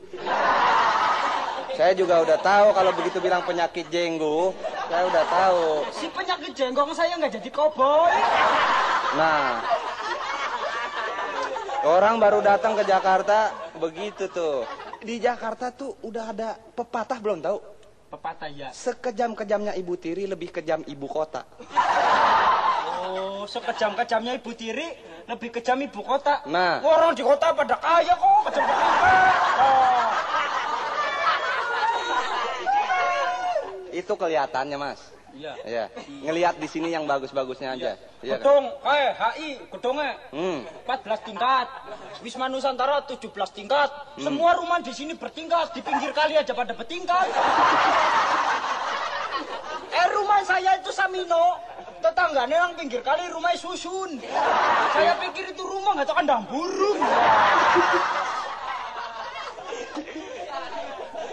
Saya 1.79 1.95
juga 1.95 2.27
udah 2.27 2.43
tahu 2.43 2.75
kalau 2.75 2.91
begitu 2.91 3.23
bilang 3.23 3.47
penyakit 3.47 3.87
jenggo. 3.87 4.51
Saya 4.91 5.07
udah 5.07 5.25
tahu. 5.31 5.65
Si 5.95 6.11
penyakit 6.11 6.53
jenggong 6.59 6.91
saya 6.91 7.15
nggak 7.23 7.39
jadi 7.39 7.51
koboi. 7.55 8.19
Nah, 9.15 9.63
orang 11.87 12.19
baru 12.19 12.43
datang 12.43 12.75
ke 12.75 12.83
Jakarta 12.83 13.55
begitu 13.79 14.27
tuh. 14.27 14.67
Di 14.99 15.23
Jakarta 15.23 15.71
tuh 15.71 15.95
udah 16.03 16.35
ada 16.35 16.59
pepatah 16.75 17.19
belum 17.23 17.39
tahu? 17.39 17.59
Pepatah 18.13 18.51
ya. 18.53 18.69
Sekejam-kejamnya 18.75 19.73
Ibu 19.73 19.95
Tiri 19.97 20.29
lebih 20.29 20.53
kejam 20.53 20.85
ibu 20.85 21.09
kota. 21.09 21.49
Oh, 23.03 23.43
sekejam-kejamnya 23.51 24.39
ibu 24.39 24.55
tiri, 24.55 24.95
lebih 25.27 25.51
kejam 25.51 25.83
ibu 25.83 26.07
kota. 26.07 26.39
Nah. 26.47 26.79
orang 26.87 27.19
di 27.19 27.27
kota 27.27 27.51
pada 27.51 27.75
kaya 27.83 28.15
kok, 28.15 28.39
kejam 28.47 28.63
oh. 28.63 30.07
Itu 33.91 34.15
kelihatannya 34.15 34.79
mas. 34.79 35.03
Iya. 35.33 35.57
Ya, 35.65 35.85
ngelihat 36.29 36.61
di 36.61 36.69
sini 36.69 36.93
yang 36.93 37.09
bagus-bagusnya 37.09 37.73
aja. 37.73 37.97
Iya 38.21 38.37
kan? 38.37 38.45
Gedung, 38.45 38.69
eh, 38.85 39.11
HI, 39.17 39.51
gedungnya 39.73 40.13
Hmm. 40.29 40.61
14 40.85 41.25
tingkat. 41.25 41.67
Wisma 42.21 42.53
Nusantara 42.53 43.01
17 43.09 43.49
tingkat. 43.51 43.89
Semua 44.21 44.53
rumah 44.61 44.85
di 44.85 44.93
sini 44.93 45.17
bertingkat, 45.17 45.73
di 45.73 45.81
pinggir 45.81 46.13
kali 46.13 46.37
aja 46.37 46.53
pada 46.53 46.77
bertingkat. 46.77 47.33
eh, 49.99 50.07
rumah 50.13 50.45
saya 50.45 50.77
itu 50.77 50.93
Samino. 50.93 51.72
Tetangganya 52.03 52.57
yang 52.67 52.75
pinggir 52.75 52.99
kali 52.99 53.31
rumahnya 53.31 53.63
susun. 53.63 54.19
Saya 54.91 55.15
pikir 55.23 55.55
itu 55.55 55.63
rumah 55.63 55.95
nggak 55.95 56.11
tahu 56.11 56.17
kandang 56.19 56.43
burung. 56.51 56.99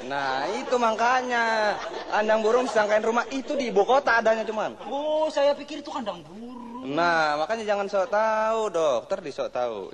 Nah, 0.05 0.45
itu 0.53 0.75
makanya. 0.77 1.73
Kandang 2.13 2.45
burung 2.45 2.65
disangkain 2.69 3.01
rumah 3.01 3.25
itu 3.34 3.58
di 3.58 3.73
ibu 3.73 3.82
kota 3.82 4.21
adanya 4.21 4.45
cuman. 4.45 4.77
Oh, 4.86 5.25
saya 5.34 5.58
pikir 5.58 5.82
itu 5.82 5.89
kandang 5.89 6.21
burung. 6.21 6.93
Nah, 6.93 7.41
makanya 7.41 7.65
jangan 7.65 7.89
sok 7.89 8.13
tahu, 8.13 8.69
dokter 8.69 9.17
di 9.25 9.32
sok 9.34 9.49
tahu. 9.49 9.89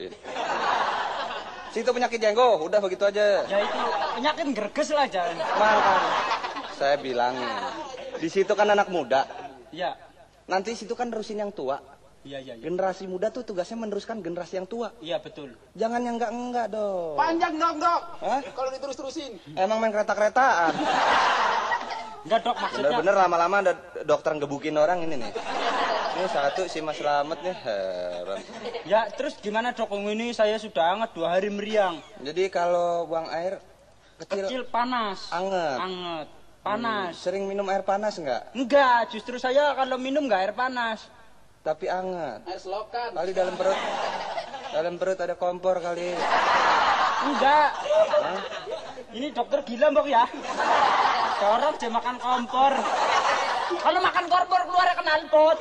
Situ 1.71 1.89
penyakit 1.91 2.19
jenggo, 2.19 2.63
udah 2.63 2.79
begitu 2.83 3.03
aja. 3.03 3.43
Ya 3.47 3.59
itu 3.63 3.79
penyakit 4.19 4.45
gerges 4.55 4.89
lah 4.95 5.07
jangan. 5.07 5.39
Makanya 5.39 5.95
saya 6.75 6.95
bilangin. 6.99 7.51
Di 8.19 8.27
situ 8.27 8.51
kan 8.55 8.67
anak 8.71 8.88
muda. 8.91 9.23
Ya. 9.71 9.95
Nanti 10.45 10.77
situ 10.77 10.93
kan 10.93 11.10
nerusin 11.10 11.41
yang 11.41 11.49
tua. 11.49 11.81
Iya, 12.25 12.41
iya, 12.41 12.53
iya. 12.58 12.63
Generasi 12.65 13.05
muda 13.05 13.29
tuh 13.29 13.45
tugasnya 13.45 13.77
meneruskan 13.77 14.17
generasi 14.21 14.58
yang 14.58 14.65
tua. 14.65 14.89
Iya, 14.97 15.21
betul. 15.21 15.53
Jangan 15.77 16.01
yang 16.01 16.17
enggak-enggak 16.17 16.73
dong. 16.73 17.13
Panjang 17.13 17.53
dong, 17.53 17.77
Dok. 17.77 18.01
Hah? 18.25 18.41
Kalau 18.49 18.69
diterus-terusin. 18.73 19.38
Emang 19.53 19.77
main 19.77 19.93
kereta-keretaan. 19.93 20.73
Enggak, 22.25 22.41
Dok, 22.41 22.58
maksudnya. 22.58 22.89
Bener-bener 22.89 23.15
lama-lama 23.21 23.55
ada 23.62 23.73
dokter 24.01 24.34
ngebukin 24.34 24.73
orang 24.73 25.05
ini 25.05 25.21
nih. 25.21 25.29
Ini 26.17 26.25
satu 26.34 26.65
si 26.65 26.81
Mas 26.81 26.97
Slamet 26.97 27.38
nih, 27.45 27.53
heran. 27.62 28.39
Ya, 28.89 29.05
terus 29.13 29.38
gimana, 29.38 29.77
Dok? 29.77 29.93
Ini 29.93 30.34
saya 30.34 30.58
sudah 30.58 30.97
hangat 30.97 31.13
dua 31.13 31.38
hari 31.38 31.53
meriang. 31.53 32.01
Jadi 32.25 32.49
kalau 32.49 33.05
buang 33.05 33.29
air 33.29 33.62
kecil, 34.17 34.49
Kecil 34.49 34.62
panas. 34.73 35.29
Anget. 35.29 35.77
Anget. 35.77 36.27
Panas. 36.65 37.13
sering 37.21 37.45
minum 37.45 37.69
air 37.69 37.86
panas 37.86 38.17
enggak? 38.17 38.49
Enggak, 38.58 39.13
justru 39.13 39.38
saya 39.38 39.78
kalau 39.78 40.01
minum 40.01 40.25
enggak 40.25 40.49
air 40.49 40.54
panas. 40.58 41.06
Tapi 41.62 41.86
anget. 41.86 42.41
Air 42.49 42.58
selokan. 42.58 43.13
Kali 43.13 43.32
dalam 43.38 43.54
perut 43.54 43.78
dalam 44.73 44.93
perut 44.97 45.19
ada 45.21 45.38
kompor 45.38 45.78
kali. 45.78 46.17
Enggak. 47.25 47.69
Ini 49.13 49.32
dokter 49.32 49.62
gila, 49.62 49.93
Mbok 49.93 50.08
ya. 50.10 50.25
Orang 51.45 51.78
dia 51.78 51.89
makan 51.93 52.17
kompor. 52.17 52.73
Kalau 53.80 53.99
makan 54.01 54.25
kompor 54.25 54.62
keluar 54.65 54.88
knalpot. 54.99 55.58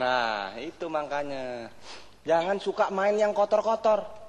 Nah, 0.00 0.56
itu 0.56 0.86
makanya. 0.88 1.68
Jangan 2.24 2.56
suka 2.56 2.88
main 2.88 3.20
yang 3.20 3.36
kotor-kotor. 3.36 4.19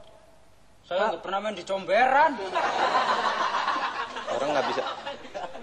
Saya 0.92 1.16
nggak 1.16 1.24
pernah 1.24 1.40
main 1.40 1.56
di 1.56 1.64
comberan. 1.64 2.32
Orang 4.36 4.50
nggak 4.52 4.68
bisa 4.76 4.82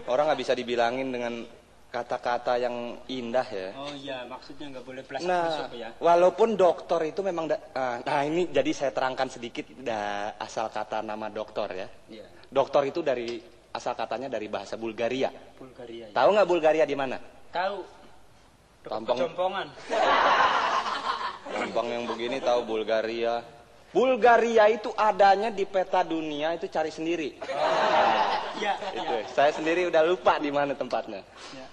orang 0.09 0.25
nggak 0.33 0.41
bisa 0.41 0.53
dibilangin 0.57 1.09
dengan 1.13 1.45
kata-kata 1.93 2.57
yang 2.57 2.97
indah 3.13 3.45
ya. 3.45 3.69
Oh 3.77 3.93
iya, 3.93 4.25
maksudnya 4.25 4.73
nggak 4.73 4.85
boleh 4.89 5.03
plastik 5.05 5.29
Nah, 5.29 5.69
ya. 5.77 5.93
walaupun 6.01 6.57
dokter 6.57 7.13
itu 7.13 7.21
memang 7.21 7.45
ah, 7.77 8.01
nah 8.01 8.25
ini 8.25 8.49
jadi 8.49 8.73
saya 8.73 8.93
terangkan 8.97 9.29
sedikit 9.29 9.69
da- 9.85 10.33
asal 10.41 10.73
kata 10.73 11.05
nama 11.05 11.29
dokter 11.29 11.69
ya. 11.77 11.89
Iya. 12.09 12.25
Dokter 12.49 12.89
itu 12.89 13.05
dari 13.05 13.37
asal 13.69 13.93
katanya 13.93 14.33
dari 14.33 14.49
bahasa 14.49 14.81
Bulgaria. 14.81 15.29
Bulgaria. 15.61 16.09
Ya. 16.09 16.17
Tahu 16.17 16.29
nggak 16.33 16.49
Bulgaria 16.49 16.85
di 16.89 16.97
mana? 16.97 17.21
Tahu. 17.53 17.85
Tampang. 18.89 19.29
Gampang 21.53 21.87
yang 21.93 22.05
begini 22.09 22.41
tahu 22.41 22.65
Bulgaria. 22.65 23.58
Bulgaria 23.99 24.71
itu 24.71 24.95
adanya 24.95 25.51
di 25.51 25.67
peta 25.67 26.07
dunia 26.07 26.55
itu 26.55 26.71
cari 26.71 26.95
sendiri. 26.95 27.35
Iya, 28.59 28.75
Itu, 28.95 29.15
iya. 29.19 29.27
saya 29.35 29.51
sendiri 29.51 29.91
udah 29.91 30.03
lupa 30.07 30.39
di 30.39 30.55
mana 30.55 30.79
tempatnya. 30.79 31.27
Ya. 31.51 31.67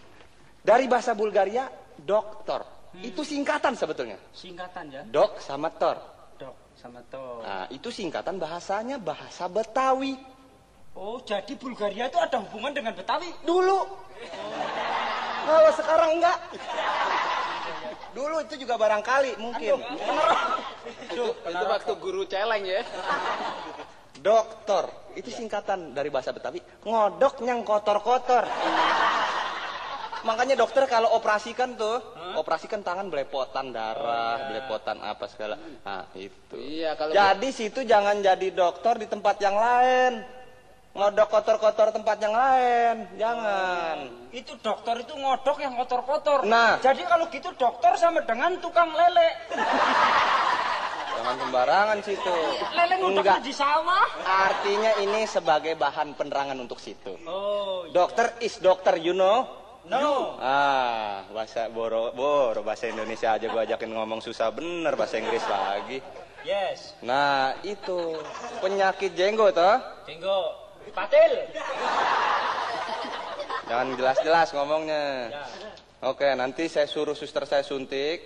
Dari 0.66 0.90
bahasa 0.90 1.14
Bulgaria, 1.14 1.70
dokter. 2.02 2.66
Itu 2.98 3.22
singkatan 3.22 3.78
sebetulnya. 3.78 4.18
Singkatan 4.34 4.90
ya. 4.90 5.02
Dok 5.06 5.38
sama 5.38 5.70
tor. 5.70 6.02
Dok 6.42 6.56
sama 6.74 7.06
to. 7.10 7.46
Nah, 7.46 7.66
itu 7.70 7.94
singkatan 7.94 8.42
bahasanya 8.42 8.98
bahasa 8.98 9.46
Betawi. 9.46 10.18
Oh, 10.96 11.20
jadi 11.22 11.54
Bulgaria 11.60 12.08
itu 12.08 12.18
ada 12.18 12.42
hubungan 12.42 12.72
dengan 12.72 12.96
Betawi? 12.96 13.30
Dulu. 13.44 13.80
Kalau 15.46 15.72
sekarang 15.78 16.18
enggak. 16.18 16.38
Dulu 18.15 18.36
itu 18.47 18.56
juga 18.56 18.80
barangkali 18.80 19.36
mungkin. 19.43 19.75
Duh, 21.12 21.36
Itu 21.36 21.65
waktu 21.67 21.93
guru 21.99 22.23
celeng 22.23 22.63
ya. 22.63 22.80
Dokter. 24.23 24.88
Itu 25.19 25.28
singkatan 25.28 25.91
dari 25.91 26.08
bahasa 26.08 26.32
Betawi. 26.32 26.63
Ngodok 26.88 27.43
yang 27.43 27.67
kotor-kotor. 27.67 28.47
Makanya 30.25 30.58
dokter 30.58 30.89
kalau 30.89 31.13
operasikan 31.13 31.78
tuh, 31.78 32.01
operasikan 32.39 32.82
tangan 32.82 33.13
belepotan 33.13 33.69
darah, 33.69 34.49
belepotan 34.49 34.97
apa 35.04 35.30
segala. 35.30 35.54
Nah, 35.86 36.10
itu. 36.17 36.58
Iya, 36.58 36.97
kalau 36.97 37.13
Jadi 37.13 37.49
situ 37.54 37.86
jangan 37.86 38.23
jadi 38.23 38.47
dokter 38.49 38.97
di 38.97 39.06
tempat 39.06 39.38
yang 39.43 39.54
lain. 39.54 40.35
Ngodok 40.96 41.28
kotor-kotor 41.28 41.92
tempat 41.92 42.18
yang 42.24 42.32
lain. 42.32 42.96
Jangan. 43.20 43.98
itu 44.32 44.52
dokter 44.64 44.96
itu 45.04 45.12
ngodok 45.16 45.58
yang 45.60 45.76
kotor-kotor. 45.76 46.48
Nah. 46.48 46.80
Jadi 46.80 47.04
kalau 47.04 47.28
gitu 47.28 47.52
dokter 47.60 48.00
sama 48.00 48.24
dengan 48.24 48.56
tukang 48.64 48.96
lele. 48.96 49.30
Jangan 51.20 51.36
sembarangan 51.36 52.00
situ. 52.00 52.36
Lele 52.72 52.96
ngodoknya 53.04 53.44
Enggak. 53.44 53.48
di 53.48 53.54
sawah. 53.56 54.08
Artinya 54.24 54.92
ini 55.04 55.28
sebagai 55.28 55.76
bahan 55.76 56.16
penerangan 56.16 56.64
untuk 56.64 56.80
situ. 56.80 57.20
Oh, 57.28 57.84
Dokter 57.92 58.40
is 58.40 58.56
dokter, 58.64 58.96
you 58.96 59.12
know? 59.12 59.44
no. 59.92 60.40
Ah, 60.40 61.28
bahasa 61.30 61.68
boro, 61.70 62.16
boro 62.16 62.64
bahasa 62.66 62.88
Indonesia 62.88 63.36
aja 63.36 63.46
gua 63.52 63.68
ajakin 63.68 63.92
ngomong 63.94 64.24
susah 64.24 64.50
bener 64.50 64.96
bahasa 64.96 65.20
Inggris 65.20 65.44
lagi. 65.46 66.00
Yes. 66.48 66.96
Nah, 67.04 67.58
itu 67.68 68.16
penyakit 68.64 69.12
jenggot 69.18 69.58
toh. 69.58 69.76
Tengok. 70.08 70.64
Patil. 70.93 71.34
Jangan 73.69 73.98
jelas-jelas 73.98 74.54
ngomongnya. 74.54 75.34
Ya. 75.34 75.43
Oke, 76.06 76.30
nanti 76.38 76.69
saya 76.69 76.86
suruh 76.86 77.17
suster 77.17 77.50
saya 77.50 77.65
suntik. 77.65 78.21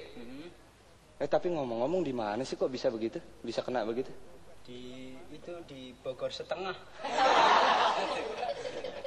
Eh, 1.19 1.27
tapi 1.27 1.51
ngomong-ngomong 1.51 2.03
di 2.03 2.13
mana 2.15 2.43
sih 2.43 2.57
kok 2.59 2.71
bisa 2.71 2.91
begitu? 2.91 3.19
Bisa 3.43 3.61
kena 3.63 3.83
begitu? 3.83 4.11
Di 4.63 5.11
itu 5.31 5.51
di 5.67 5.91
Bogor 6.03 6.31
setengah. 6.31 6.75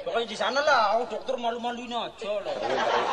Pokoknya 0.05 0.27
di 0.29 0.37
sana 0.37 0.61
lah. 0.61 0.97
Oh, 1.01 1.05
dokter 1.09 1.35
malu-maluin 1.37 1.93
aja. 1.93 2.09
Taruh, 2.17 2.41
taruh. 2.41 3.09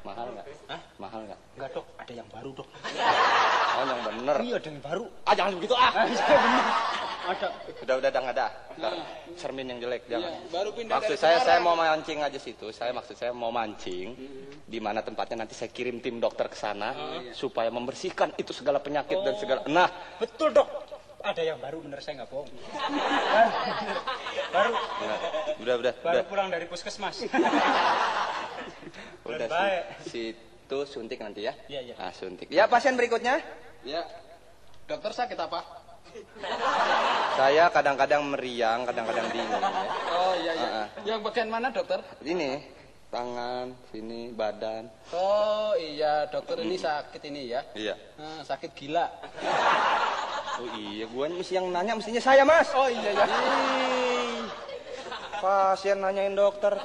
Mahal 0.00 0.32
nggak? 0.32 0.46
Hah? 0.72 0.80
Mahal 0.96 1.20
nggak? 1.28 1.36
Enggak 1.60 1.76
dok, 1.76 1.84
ada 2.00 2.12
yang 2.16 2.24
baru 2.32 2.56
dok. 2.56 2.68
Oh, 2.72 3.84
yang 3.84 4.00
bener. 4.00 4.36
Iya, 4.40 4.56
ada 4.56 4.68
yang 4.72 4.80
baru. 4.80 5.04
Ah, 5.28 5.36
jangan 5.36 5.52
begitu 5.60 5.76
ah. 5.76 5.92
Ah, 5.92 6.08
iya, 6.08 6.24
bener. 6.24 6.64
Ada. 7.20 7.48
Udah 7.84 7.94
udah 8.00 8.10
dah 8.10 8.20
nggak 8.20 8.36
ada. 8.36 8.48
Ntar 8.76 8.92
cermin 9.36 9.66
yang 9.68 9.78
jelek 9.80 10.08
jangan. 10.08 10.30
Iya, 10.30 10.48
baru 10.48 10.70
pindah 10.72 10.94
maksud 10.96 11.12
dari 11.12 11.20
saya 11.20 11.36
Semarang. 11.36 11.46
saya 11.46 11.58
mau 11.60 11.74
mancing 11.76 12.18
aja 12.20 12.38
situ. 12.40 12.66
Saya 12.72 12.90
maksud 12.92 13.14
saya 13.16 13.32
mau 13.32 13.52
mancing 13.52 14.08
di 14.64 14.78
mana 14.80 15.04
tempatnya 15.04 15.44
nanti 15.44 15.52
saya 15.52 15.68
kirim 15.68 16.00
tim 16.00 16.16
dokter 16.16 16.48
ke 16.48 16.56
sana 16.56 16.94
supaya 17.30 17.68
membersihkan 17.68 18.32
itu 18.36 18.50
segala 18.50 18.80
penyakit 18.80 19.20
dan 19.20 19.34
segala. 19.36 19.60
Nah, 19.66 19.88
Betul 20.16 20.52
dok. 20.52 20.68
Ada 21.20 21.44
yang 21.44 21.60
baru 21.60 21.84
bener 21.84 22.00
saya 22.00 22.24
nggak 22.24 22.32
bohong. 22.32 22.48
Baru, 22.48 23.50
baru, 24.56 24.72
nah, 24.72 25.18
udah 25.60 25.74
udah 25.76 25.92
baru 26.00 26.14
udah 26.16 26.24
pulang 26.24 26.48
dari 26.48 26.64
puskesmas. 26.64 27.20
udah 29.28 29.46
baik. 29.46 29.82
si- 30.08 30.32
situ 30.70 30.86
suntik 30.86 31.18
nanti 31.18 31.42
ya. 31.44 31.52
Iya, 31.66 31.80
iya. 31.82 31.94
Nah, 31.98 32.14
suntik. 32.14 32.46
Ya 32.46 32.70
pasien 32.70 32.94
berikutnya. 32.94 33.42
Ya. 33.82 34.06
Dokter 34.86 35.10
sakit 35.10 35.34
apa? 35.34 35.66
Saya 37.40 37.72
kadang-kadang 37.72 38.20
meriang, 38.36 38.84
kadang-kadang 38.84 39.24
dingin. 39.32 39.48
Ya. 39.64 39.72
Oh 40.12 40.32
iya 40.36 40.52
iya. 40.52 40.68
Ah. 40.68 40.86
Yang 41.08 41.20
bagian 41.24 41.48
mana 41.48 41.72
dokter? 41.72 42.04
Ini 42.20 42.60
tangan, 43.08 43.72
sini 43.88 44.28
badan. 44.36 44.92
Oh 45.16 45.72
iya 45.80 46.28
dokter 46.28 46.60
ini 46.60 46.76
sakit 46.76 47.22
ini 47.32 47.48
ya. 47.48 47.64
Iya. 47.72 47.96
Nah, 48.20 48.44
sakit 48.44 48.76
gila. 48.76 49.08
Oh 50.60 50.68
iya, 50.76 51.08
gua 51.08 51.32
mesti 51.32 51.56
yang 51.56 51.72
nanya 51.72 51.96
mestinya 51.96 52.20
saya 52.20 52.44
mas. 52.44 52.68
Oh 52.76 52.92
iya 52.92 53.08
ya. 53.08 53.24
Ih, 53.24 54.44
Pasien 55.40 55.96
nanyain 55.96 56.36
dokter. 56.36 56.76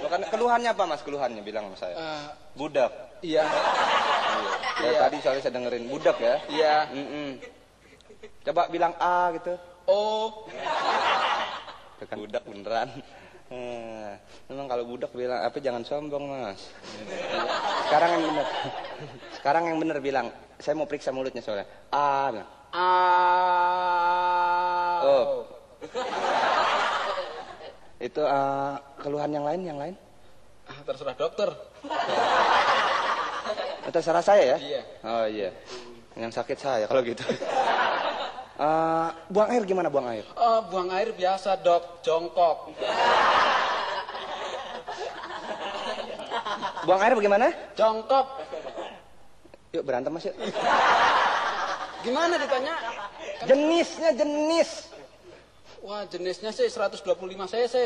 Bukan 0.00 0.24
keluhannya 0.32 0.72
apa 0.72 0.88
mas? 0.88 1.04
Keluhannya 1.04 1.44
bilang 1.44 1.68
sama 1.68 1.76
saya. 1.76 1.94
Eh, 2.00 2.24
Budak. 2.56 2.92
iya. 3.20 3.44
Ya, 4.80 4.88
Iya. 4.88 4.98
Tadi 5.04 5.16
soalnya 5.20 5.42
saya 5.44 5.52
dengerin 5.52 5.84
budak 5.84 6.16
ya. 6.16 6.40
Iya. 6.48 6.76
Mm-mm. 6.96 7.28
Coba 8.40 8.72
bilang 8.72 8.96
A 8.96 9.28
gitu. 9.36 9.52
Oh. 9.88 10.46
Kan 12.02 12.18
budak 12.18 12.42
beneran. 12.44 12.88
Eh, 13.52 14.12
memang 14.48 14.64
kalau 14.64 14.88
budak 14.88 15.12
bilang 15.12 15.44
apa 15.44 15.60
jangan 15.60 15.84
sombong 15.84 16.24
mas. 16.24 16.72
Sekarang 17.86 18.10
yang 18.16 18.24
bener. 18.32 18.46
Sekarang 19.36 19.62
yang 19.68 19.78
bener 19.78 20.00
bilang. 20.00 20.32
Saya 20.56 20.74
mau 20.78 20.88
periksa 20.88 21.12
mulutnya 21.12 21.44
soalnya. 21.44 21.68
A. 21.92 22.32
bilang. 22.32 22.48
Ah. 22.72 23.52
Oh. 25.04 25.44
Itu 28.02 28.22
eh, 28.24 28.74
keluhan 28.98 29.30
yang 29.30 29.44
lain, 29.46 29.60
yang 29.68 29.78
lain? 29.78 29.94
Ah, 30.66 30.80
terserah 30.86 31.14
dokter. 31.14 31.52
Salah 34.02 34.24
saya 34.24 34.56
ya? 34.56 34.58
Iya. 34.58 34.82
Oh 35.04 35.26
iya. 35.28 35.50
Yang 36.16 36.32
sakit 36.40 36.58
saya 36.58 36.84
kalau 36.88 37.04
gitu. 37.04 37.22
Eh, 38.52 39.08
buang 39.32 39.48
air 39.48 39.64
gimana 39.64 39.88
buang 39.88 40.04
air? 40.12 40.28
Oh, 40.36 40.60
buang 40.68 40.92
air 40.92 41.16
biasa 41.16 41.56
dok, 41.64 42.04
jongkok. 42.04 42.68
Buang 46.84 47.00
air 47.00 47.16
bagaimana? 47.16 47.48
Jongkok. 47.72 48.26
Yuk 49.72 49.82
berantem 49.88 50.12
mas 50.12 50.28
yuk. 50.28 50.36
Gimana 52.04 52.36
ditanya? 52.36 52.74
Jenisnya 53.48 54.10
jenis. 54.12 54.92
Wah, 55.82 56.04
jenisnya 56.06 56.52
sih 56.52 56.68
125 56.68 57.02
cc. 57.48 57.76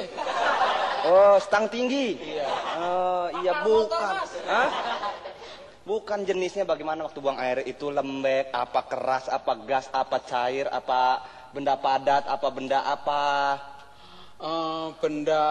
Oh, 1.07 1.39
stang 1.39 1.71
tinggi. 1.71 2.19
Iya. 2.19 2.49
Oh, 2.77 3.27
iya 3.41 3.53
bukan. 3.63 4.15
Hah? 4.51 4.69
Bukan 5.87 6.27
jenisnya 6.27 6.67
bagaimana 6.67 7.07
waktu 7.07 7.23
buang 7.23 7.39
air 7.39 7.63
itu 7.63 7.95
lembek, 7.95 8.51
apa 8.51 8.91
keras, 8.91 9.31
apa 9.31 9.55
gas, 9.63 9.87
apa 9.95 10.19
cair, 10.19 10.67
apa 10.67 11.23
benda 11.55 11.79
padat, 11.79 12.27
apa 12.27 12.49
benda 12.51 12.83
apa. 12.83 13.55
Eh, 14.43 14.87
benda 14.99 15.47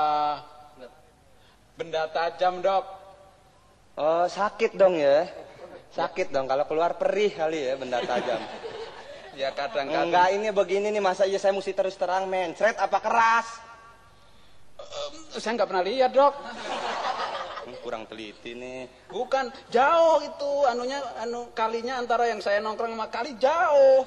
benda 1.79 2.11
tajam 2.11 2.59
dok. 2.59 2.83
Oh, 3.95 4.27
sakit 4.27 4.75
dong 4.75 4.99
ya. 4.99 5.23
Sakit 5.95 6.36
dong 6.36 6.51
kalau 6.51 6.67
keluar 6.67 6.99
perih 6.99 7.31
kali 7.31 7.71
ya 7.71 7.79
benda 7.79 8.03
tajam. 8.03 8.43
Ya 9.36 9.51
kadang-kadang. 9.51 10.07
Enggak 10.07 10.27
ini 10.31 10.47
begini 10.47 10.88
nih 10.95 11.03
masa 11.03 11.27
iya 11.27 11.36
saya 11.36 11.51
mesti 11.51 11.75
terus 11.75 11.99
terang 11.99 12.23
mencret 12.23 12.79
apa 12.79 13.03
keras? 13.03 13.47
Eh, 15.36 15.43
saya 15.43 15.59
nggak 15.59 15.67
pernah 15.67 15.83
lihat 15.83 16.15
dok. 16.15 16.31
Kurang 17.86 18.09
teliti 18.09 18.57
nih. 18.57 18.89
Bukan 19.13 19.53
jauh 19.69 20.17
itu 20.25 20.51
anunya 20.65 20.97
anu 21.21 21.53
kalinya 21.53 22.01
antara 22.01 22.25
yang 22.25 22.41
saya 22.41 22.57
nongkrong 22.57 22.97
sama 22.97 23.05
kali 23.13 23.38
jauh. 23.38 24.01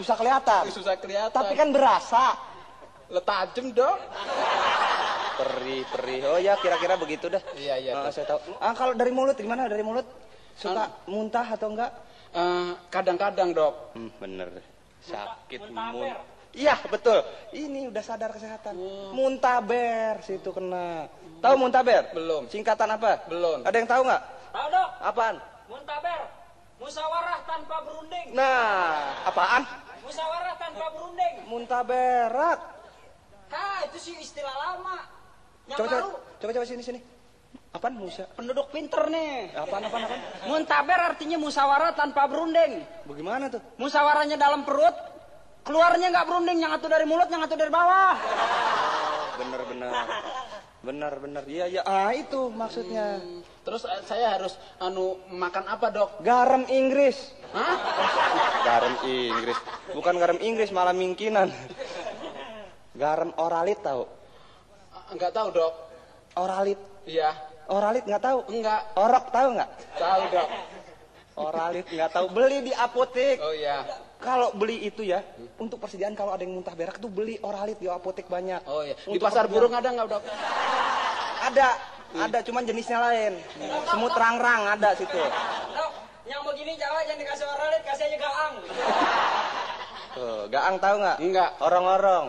Susah 0.00 0.16
kelihatan. 0.16 0.72
Susah 0.72 0.96
kelihatan. 0.96 1.36
Tapi 1.36 1.52
kan 1.52 1.68
berasa. 1.68 2.40
letajem 3.12 3.76
dok. 3.76 4.00
Perih, 5.36 5.84
perih. 5.92 6.18
Oh 6.24 6.40
ya 6.40 6.56
kira-kira 6.56 6.96
begitu 6.96 7.28
dah. 7.28 7.42
Iya, 7.52 7.76
iya, 7.76 7.92
Dok. 8.00 8.10
saya 8.16 8.26
tahu. 8.32 8.56
Ah 8.56 8.72
kalau 8.72 8.96
dari 8.96 9.12
mulut 9.12 9.36
gimana? 9.36 9.68
Dari 9.68 9.84
mulut 9.84 10.08
suka 10.56 10.88
muntah 11.04 11.44
atau 11.44 11.68
enggak? 11.68 11.92
Eh, 12.32 12.72
kadang-kadang 12.88 13.52
dok. 13.52 13.92
Hmm, 13.92 14.10
bener. 14.18 14.48
Sakit 15.04 15.68
muntah. 15.68 16.33
Iya 16.54 16.78
betul. 16.86 17.18
Ini 17.50 17.90
udah 17.90 18.02
sadar 18.02 18.30
kesehatan. 18.30 18.78
Oh. 18.78 19.10
Muntaber 19.10 20.22
situ 20.22 20.54
kena. 20.54 21.10
Tahu 21.42 21.54
muntaber? 21.58 22.14
Belum. 22.14 22.46
Singkatan 22.46 22.94
apa? 22.94 23.26
Belum. 23.26 23.66
Ada 23.66 23.76
yang 23.76 23.90
tahu 23.90 24.02
nggak? 24.06 24.22
Tahu 24.54 24.66
dok, 24.70 24.88
Apaan? 25.02 25.36
muntaber, 25.66 26.20
musyawarah 26.78 27.38
tanpa 27.42 27.76
berunding. 27.82 28.26
Nah, 28.38 29.26
apaan? 29.26 29.62
Musyawarah 30.06 30.54
tanpa 30.54 30.84
berunding. 30.94 31.34
Muntaberat. 31.50 32.58
Hah, 33.50 33.78
itu 33.90 33.98
sih 33.98 34.14
istilah 34.22 34.54
lama. 34.54 35.02
Yang 35.66 35.78
Coba 35.82 35.88
coba, 35.90 35.96
baru, 35.98 36.10
coba 36.38 36.50
coba 36.54 36.66
sini 36.70 36.82
sini. 36.86 37.00
Apaan 37.74 37.98
musa? 37.98 38.30
penduduk 38.38 38.70
pinter 38.70 39.10
nih. 39.10 39.50
Apaan 39.58 39.82
apaan 39.90 40.06
apaan? 40.06 40.20
Muntaber 40.46 40.98
artinya 41.02 41.34
musyawarah 41.42 41.90
tanpa 41.98 42.30
berunding. 42.30 42.86
Bagaimana 43.10 43.50
tuh? 43.50 43.58
Musyawarahnya 43.82 44.38
dalam 44.38 44.62
perut, 44.62 44.94
keluarnya 45.64 46.12
nggak 46.12 46.26
berunding, 46.28 46.58
yang 46.60 46.72
satu 46.76 46.86
dari 46.86 47.08
mulut, 47.08 47.26
yang 47.32 47.42
satu 47.42 47.56
dari 47.56 47.72
bawah. 47.72 48.14
Bener 49.40 49.60
bener. 49.66 49.92
Bener 50.84 51.12
bener. 51.16 51.42
Iya 51.48 51.64
iya. 51.72 51.82
Ah 51.88 52.12
itu 52.12 52.52
maksudnya. 52.52 53.18
Terus 53.64 53.88
eh, 53.88 54.04
saya 54.04 54.36
harus 54.36 54.60
anu 54.76 55.16
makan 55.32 55.64
apa 55.64 55.88
dok? 55.88 56.20
Garam 56.20 56.68
Inggris. 56.68 57.32
Hah? 57.56 57.76
Garam 58.60 58.94
Inggris. 59.08 59.56
Bukan 59.96 60.14
garam 60.20 60.36
Inggris, 60.44 60.68
malah 60.68 60.92
mingkinan. 60.92 61.48
Garam 62.92 63.32
oralit 63.40 63.80
tahu? 63.80 64.04
Nggak 65.16 65.32
tahu 65.32 65.48
dok. 65.56 65.72
Oralit. 66.36 66.76
Iya. 67.08 67.32
Oralit 67.72 68.04
nggak 68.04 68.20
tahu? 68.20 68.38
Enggak. 68.52 68.80
Orok 69.00 69.24
tahu 69.32 69.48
nggak? 69.56 69.70
Tahu 69.96 70.22
dok. 70.28 70.48
Oralit 71.34 71.86
nggak 71.88 72.10
tahu. 72.12 72.26
Beli 72.28 72.58
di 72.68 72.72
apotek. 72.76 73.40
Oh 73.40 73.56
iya. 73.56 73.88
Kalau 74.24 74.56
beli 74.56 74.80
itu 74.82 75.04
ya, 75.04 75.20
untuk 75.60 75.76
persediaan 75.76 76.16
kalau 76.16 76.32
ada 76.32 76.40
yang 76.40 76.56
muntah 76.56 76.72
berak 76.72 76.96
tuh 76.96 77.12
beli 77.12 77.36
oralit 77.38 77.76
di 77.76 77.84
apotek 77.84 78.24
banyak. 78.24 78.64
Oh 78.64 78.80
iya. 78.80 78.96
Di 78.96 79.12
Untuk 79.12 79.20
pasar 79.20 79.44
persediaan- 79.44 79.52
burung 79.52 79.74
ada 79.76 79.88
nggak 79.92 80.06
dok? 80.08 80.22
Ada, 81.44 81.68
ada 82.24 82.38
cuman 82.40 82.64
jenisnya 82.64 82.98
lain. 82.98 83.36
Semut 83.84 84.16
rang-rang 84.16 84.64
ada 84.70 84.96
situ. 84.96 85.12
Dok, 85.12 85.90
yang 86.24 86.40
begini 86.42 86.72
Jawa 86.74 87.04
jangan 87.04 87.20
dikasih 87.20 87.46
oralit, 87.46 87.82
kasih 87.84 88.04
aja 88.06 88.16
gaang. 88.16 88.54
Tuh, 90.14 90.40
gaang 90.48 90.76
tahu 90.78 90.94
nggak? 90.96 91.16
Enggak. 91.20 91.50
Orong-orong. 91.60 92.26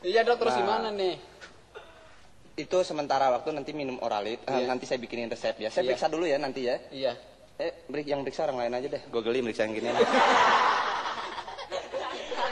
Iya 0.00 0.20
dok. 0.22 0.36
Terus 0.38 0.54
Nah. 0.54 0.60
gimana 0.60 0.88
nih? 0.92 1.14
Itu 2.54 2.86
sementara 2.86 3.32
waktu 3.32 3.50
nanti 3.50 3.74
minum 3.74 3.98
oralit. 3.98 4.38
Eh, 4.46 4.54
Iya. 4.54 4.70
nanti 4.70 4.86
saya 4.86 5.02
bikinin 5.02 5.26
resep 5.26 5.58
ya. 5.58 5.66
Saya 5.66 5.82
Iya. 5.82 5.88
periksa 5.90 6.06
dulu 6.06 6.22
ya 6.22 6.38
nanti 6.38 6.62
ya. 6.62 6.78
Iya. 6.94 7.18
Eh, 7.54 7.70
beri 7.86 8.02
yang 8.02 8.26
periksa 8.26 8.50
orang 8.50 8.66
lain 8.66 8.82
aja 8.82 8.88
deh. 8.90 9.02
Gue 9.14 9.22
geli 9.22 9.38
meriksa 9.38 9.62
yang 9.62 9.78
gini. 9.78 9.94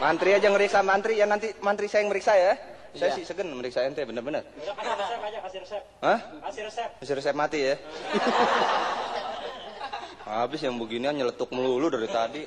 mantri 0.03 0.35
aja 0.35 0.51
ngeriksa 0.51 0.83
mantri 0.83 1.15
ya 1.19 1.27
nanti 1.27 1.55
mantri 1.59 1.91
saya 1.91 2.07
yang 2.07 2.11
meriksa 2.11 2.35
ya. 2.35 2.55
Saya 2.93 3.09
Iya. 3.11 3.17
sih 3.19 3.25
segen 3.25 3.49
meriksa 3.51 3.83
ente 3.83 4.05
bener-bener. 4.05 4.45
Kasih 4.53 4.95
resep 4.95 5.21
aja, 5.25 5.39
kasih 5.43 5.59
resep. 5.65 5.83
Hah? 6.05 6.19
Kasih 6.47 6.63
resep. 6.69 6.91
Kasih 7.01 7.15
resep 7.19 7.35
mati 7.35 7.59
ya. 7.65 7.75
Habis 10.29 10.61
yang 10.63 10.79
beginian 10.79 11.17
nyeletuk 11.17 11.51
melulu 11.51 11.91
dari 11.91 12.07
tadi. 12.07 12.43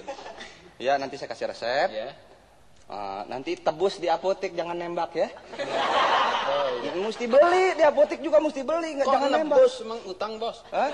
Ya 0.78 0.95
nanti 0.95 1.20
saya 1.20 1.28
kasih 1.28 1.49
resep. 1.49 1.89
Iya. 1.91 2.10
Ah, 2.86 3.26
nanti 3.26 3.58
tebus 3.58 3.97
di 3.97 4.06
apotek 4.08 4.53
jangan 4.53 4.78
nembak 4.78 5.12
ya. 5.12 5.28
Oh, 6.45 6.78
iya. 6.86 6.93
Mesti 6.93 7.26
beli 7.26 7.74
di 7.74 7.82
apotek 7.82 8.22
juga 8.22 8.38
mesti 8.38 8.62
beli 8.62 9.01
nggak 9.01 9.10
jangan 9.10 9.34
nembak. 9.34 9.66
nebus 9.66 9.82
emang 9.82 9.97
utang 10.06 10.38
bos? 10.38 10.62
Hah? 10.70 10.93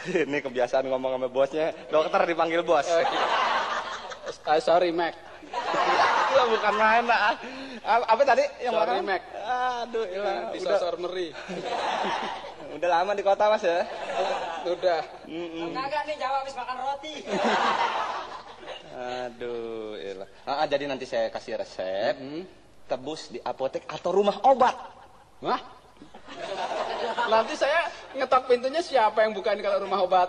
Ini 0.28 0.38
kebiasaan 0.40 0.84
ngomong 0.88 1.20
sama 1.20 1.28
bosnya. 1.28 1.72
Dokter 1.92 2.20
dipanggil 2.24 2.64
bos. 2.64 2.86
Eh, 2.88 3.06
ah, 4.46 4.60
sorry 4.62 4.90
Mac. 4.94 5.12
Lah 6.30 6.46
bukan 6.46 6.74
main 6.78 7.04
lah. 7.04 7.34
Ah, 7.82 7.98
Apa 8.06 8.22
tadi 8.22 8.44
yang 8.62 8.76
Sorry, 8.76 9.02
makan? 9.02 9.08
Mac. 9.08 9.22
Aduh, 9.84 10.04
ilah. 10.06 10.36
Di 10.54 10.58
Udah, 10.62 10.78
sosor 10.78 10.94
meri. 11.00 11.28
udah 12.76 12.88
lama 12.88 13.12
di 13.18 13.22
kota 13.26 13.50
mas 13.50 13.64
ya. 13.66 13.82
Udah. 14.62 15.00
Kagak 15.74 16.02
nih 16.06 16.16
Jawa 16.22 16.36
habis 16.44 16.54
makan 16.54 16.76
roti. 16.86 17.14
Aduh, 19.26 19.98
ilah. 19.98 20.28
Ah, 20.46 20.62
ah, 20.62 20.66
jadi 20.70 20.84
nanti 20.86 21.08
saya 21.08 21.32
kasih 21.32 21.58
resep. 21.58 22.14
Hmm. 22.14 22.44
Tebus 22.86 23.30
di 23.34 23.38
apotek 23.42 23.86
atau 23.90 24.10
rumah 24.14 24.38
obat. 24.46 24.76
Wah. 25.42 25.60
Nanti 27.26 27.54
saya 27.58 27.90
ngetok 28.16 28.42
pintunya 28.50 28.82
siapa 28.82 29.22
yang 29.22 29.32
bukain 29.32 29.60
kalau 29.62 29.78
rumah 29.86 30.00
obat? 30.02 30.28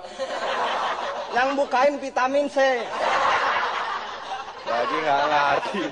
Yang 1.34 1.50
bukain 1.58 1.96
vitamin 1.98 2.46
C. 2.52 2.58
Lagi 4.68 4.96
nggak 5.02 5.22
ngerti. 5.26 5.84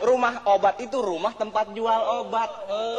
Rumah 0.00 0.34
obat 0.48 0.80
itu 0.80 0.96
rumah 0.96 1.36
tempat 1.36 1.76
jual 1.76 2.00
obat. 2.24 2.50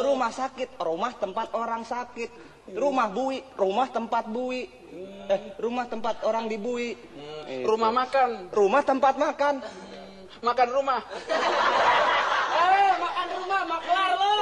Rumah 0.06 0.30
sakit, 0.30 0.78
rumah 0.78 1.12
tempat 1.18 1.50
orang 1.52 1.82
sakit. 1.82 2.30
Rumah 2.72 3.10
bui, 3.10 3.42
rumah 3.58 3.90
tempat 3.90 4.30
bui. 4.30 4.70
Eh, 5.26 5.40
rumah 5.58 5.90
tempat 5.90 6.22
orang 6.22 6.46
dibui. 6.46 6.94
Itu. 6.94 7.66
Rumah 7.66 7.90
makan, 7.90 8.54
Rumah 8.54 8.82
tempat 8.86 9.14
makan. 9.18 9.54
makan 10.42 10.68
rumah. 10.70 11.00
Eh, 12.52 12.94
makan 13.00 13.28
rumah, 13.40 13.60
maklar 13.64 14.10
lo. 14.12 14.34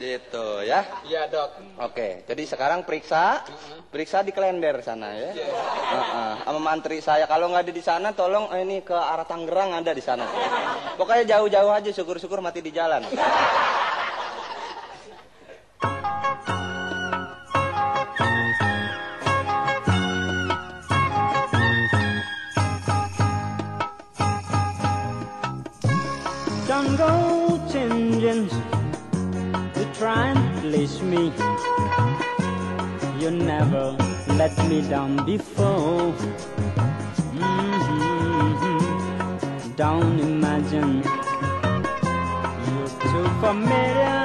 Gitu 0.00 0.64
ya. 0.64 0.80
Iya 1.04 1.28
dok. 1.28 1.60
Oke, 1.76 2.24
jadi 2.24 2.42
sekarang 2.48 2.88
periksa, 2.88 3.44
periksa 3.92 4.24
di 4.24 4.32
kalender 4.32 4.80
sana 4.80 5.12
ya. 5.12 5.36
Heeh, 5.36 6.32
Sama 6.48 6.60
mantri 6.60 7.04
saya 7.04 7.28
kalau 7.28 7.52
nggak 7.52 7.68
ada 7.68 7.74
di 7.76 7.84
sana, 7.84 8.08
tolong 8.16 8.48
eh, 8.56 8.64
ini 8.64 8.80
ke 8.80 8.96
arah 8.96 9.28
Tangerang 9.28 9.76
ada 9.76 9.92
di 9.92 10.00
sana. 10.00 10.24
Pokoknya 10.96 11.36
jauh-jauh 11.36 11.68
aja, 11.68 11.90
syukur-syukur 11.92 12.40
mati 12.40 12.64
di 12.64 12.72
jalan. 12.72 13.04
Please 30.90 31.02
me. 31.02 31.32
You 33.20 33.30
never 33.30 33.96
let 34.36 34.56
me 34.68 34.82
down 34.88 35.24
before. 35.24 36.12
Mhm. 37.34 38.78
Don't 39.76 40.18
imagine 40.20 41.02
you're 42.66 42.94
too 43.10 43.26
familiar, 43.40 44.22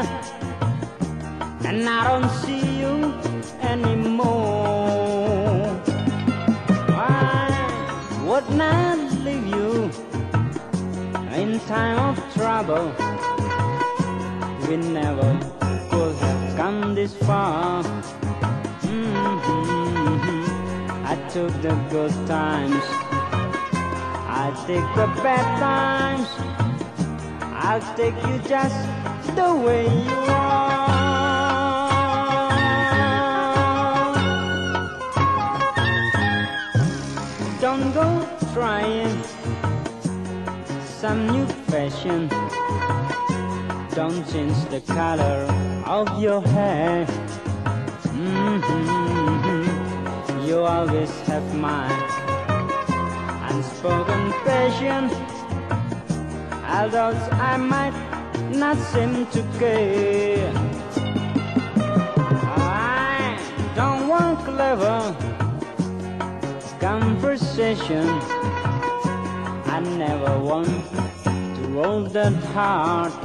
and 1.69 1.89
I 1.89 1.99
don't 2.07 2.31
see 2.41 2.65
you 2.81 3.13
anymore. 3.61 4.25
I 6.89 7.49
would 8.27 8.49
not 8.63 8.97
leave 9.25 9.47
you 9.57 9.89
in 11.41 11.59
time 11.67 11.99
of 12.09 12.17
trouble. 12.35 12.87
We 14.67 14.75
never 14.77 15.29
could 15.89 16.15
have 16.23 16.44
come 16.65 16.95
this 16.95 17.13
far. 17.27 17.83
Mhm. 18.81 20.45
I 21.11 21.15
took 21.33 21.53
the 21.65 21.75
good 21.93 22.15
times. 22.25 22.85
I 24.43 24.45
take 24.67 24.87
the 24.99 25.07
bad 25.23 25.45
times. 25.65 26.29
I'll 27.65 27.85
take 27.99 28.17
you 28.27 28.37
just 28.53 28.79
the 29.39 29.49
way 29.65 29.83
you 30.07 30.19
are. 30.39 30.85
Don't 37.65 37.87
go 37.99 38.07
trying 38.55 39.15
some 41.01 41.19
new 41.33 41.47
fashion. 41.69 42.21
Don't 43.97 44.21
change 44.31 44.59
the 44.73 44.81
color 44.97 45.74
of 45.85 46.07
your 46.19 46.41
hair. 46.41 47.05
Mhm. 48.13 49.65
You 50.47 50.59
always 50.59 51.11
have 51.27 51.47
my 51.55 51.87
unspoken 53.49 54.33
passion. 54.43 55.09
Although 56.75 57.13
I 57.51 57.57
might 57.57 57.95
not 58.51 58.77
seem 58.91 59.25
to 59.35 59.41
care. 59.59 60.51
I 62.57 63.37
don't 63.75 64.07
want 64.07 64.39
clever 64.45 65.15
conversation. 66.79 68.07
I 69.75 69.79
never 69.97 70.39
want 70.39 70.67
to 71.55 71.63
hold 71.73 72.11
that 72.13 72.33
heart. 72.53 73.24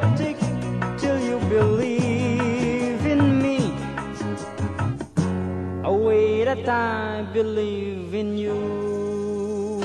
that 6.63 6.69
I 6.69 7.23
believe 7.33 8.13
in 8.13 8.37
you. 8.37 9.81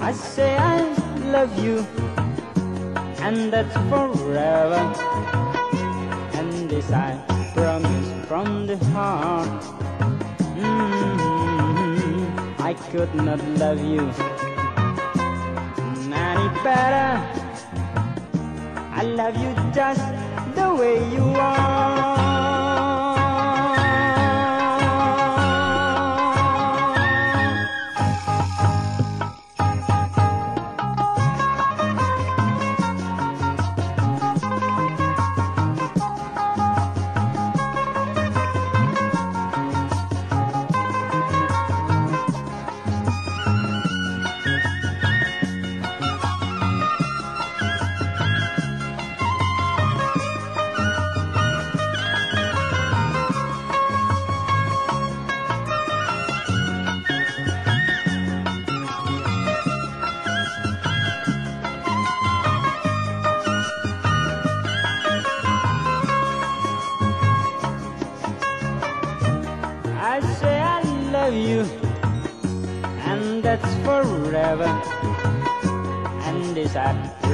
I 0.00 0.12
say 0.12 0.56
I 0.56 0.82
love 1.30 1.52
you, 1.62 1.86
and 3.22 3.52
that's 3.52 3.76
forever. 3.90 4.82
And 6.34 6.70
this 6.70 6.90
I 6.90 7.18
promise 7.54 8.08
from 8.26 8.66
the 8.66 8.78
heart. 8.92 9.62
Mhm. 10.56 12.26
I 12.58 12.74
could 12.90 13.14
not 13.14 13.40
love 13.62 13.80
you 13.84 14.10
any 16.12 16.48
better. 16.64 17.12
I 19.00 19.02
love 19.04 19.36
you 19.36 19.50
just 19.72 20.04
the 20.54 20.68
way 20.74 20.96
you 21.14 21.24
are. 21.36 22.27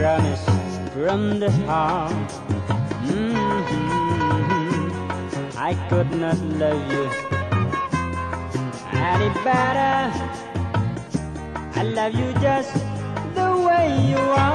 Promise 0.05 0.45
from 0.93 1.41
the 1.41 1.51
heart. 1.65 2.31
Mhm. 3.09 3.65
I 5.69 5.73
could 5.89 6.11
not 6.23 6.39
love 6.61 6.83
you 6.93 7.05
any 9.13 9.31
better. 9.47 9.97
I 11.81 11.83
love 11.99 12.13
you 12.21 12.29
just 12.47 12.75
the 13.39 13.49
way 13.67 13.87
you 14.11 14.23
are. 14.45 14.54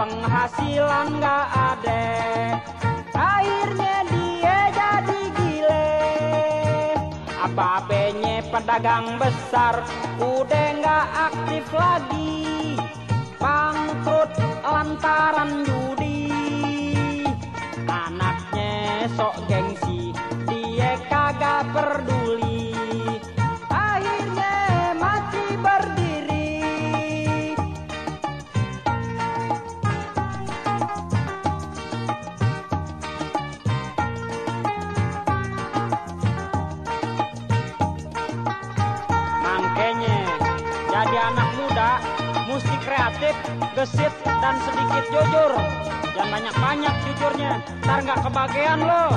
penghasilan 0.00 1.20
gak 1.20 1.46
ada. 1.76 2.04
Akhirnya 3.12 4.00
dia 4.08 4.58
jadi 4.72 5.22
gile. 5.36 5.92
Apa 7.28 7.84
benye 7.84 8.40
pedagang 8.48 9.20
besar 9.20 9.84
udah 10.16 10.68
gak 10.80 11.06
aktif 11.28 11.68
lagi. 11.76 12.80
Bangkrut 13.36 14.32
lantaran 14.64 15.68
judi. 15.68 16.32
Anaknya 17.84 19.04
sok 19.20 19.36
gengsi 19.52 20.16
dia 20.48 20.96
kagak 21.12 21.68
peduli. 21.76 22.72
gesit 43.80 44.12
dan 44.28 44.60
sedikit 44.60 45.04
jujur. 45.08 45.52
Jangan 46.12 46.28
banyak-banyak 46.36 46.94
jujurnya 47.08 47.64
Ntar 47.80 47.98
nggak 48.04 48.20
kebagian 48.28 48.80
lo. 48.84 49.08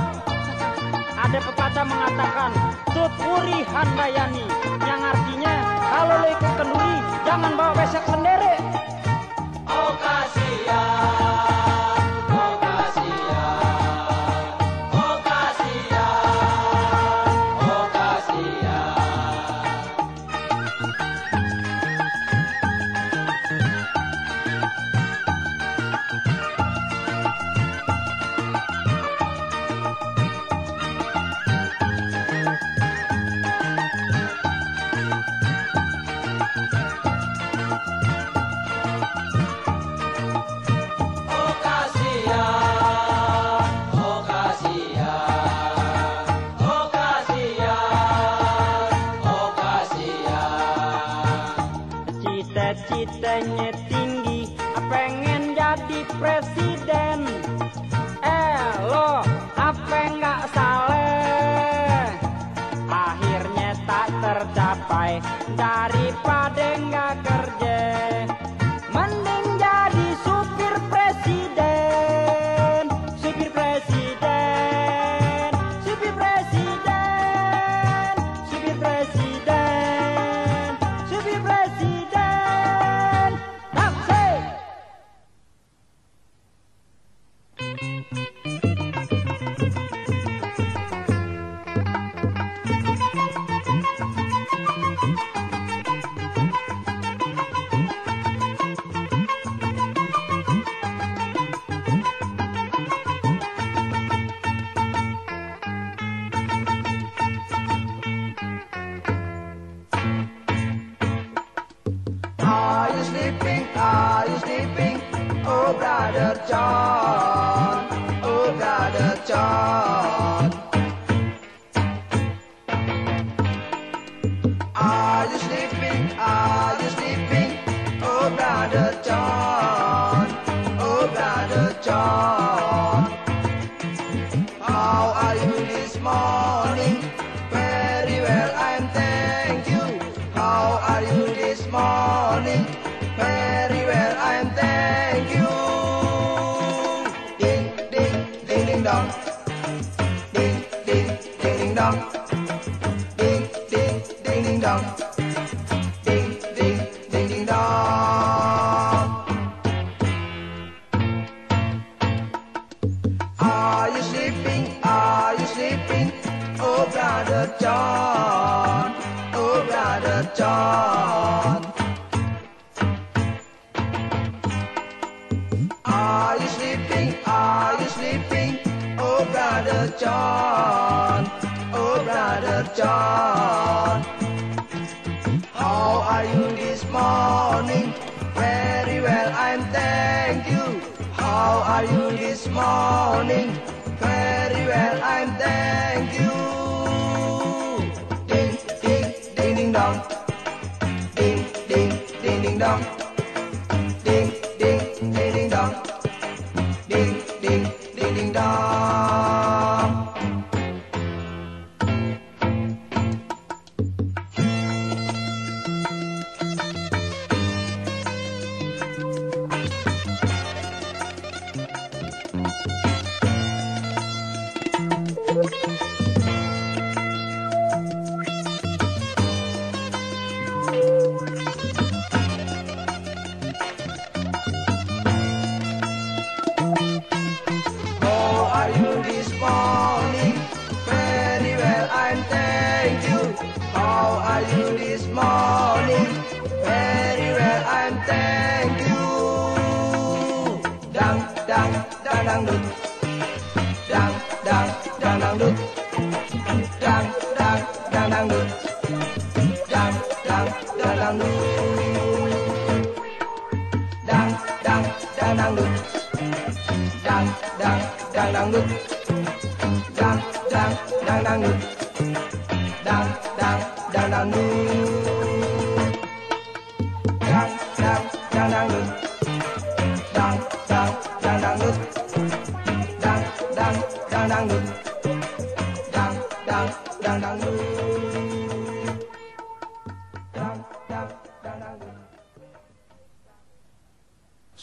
Ada 1.19 1.39
pepatah 1.43 1.85
mengatakan 1.87 2.51
Tuturi 2.91 3.63
handayani 3.63 4.43
Yang 4.83 5.01
artinya 5.15 5.53
Kalau 5.87 6.15
lo 6.19 6.27
ikut 6.31 6.51
kenduri 6.55 6.97
Jangan 7.27 7.51
bawa 7.59 7.73
besek 7.75 8.03
sendiri. 8.07 8.82
Ранее 53.33 53.72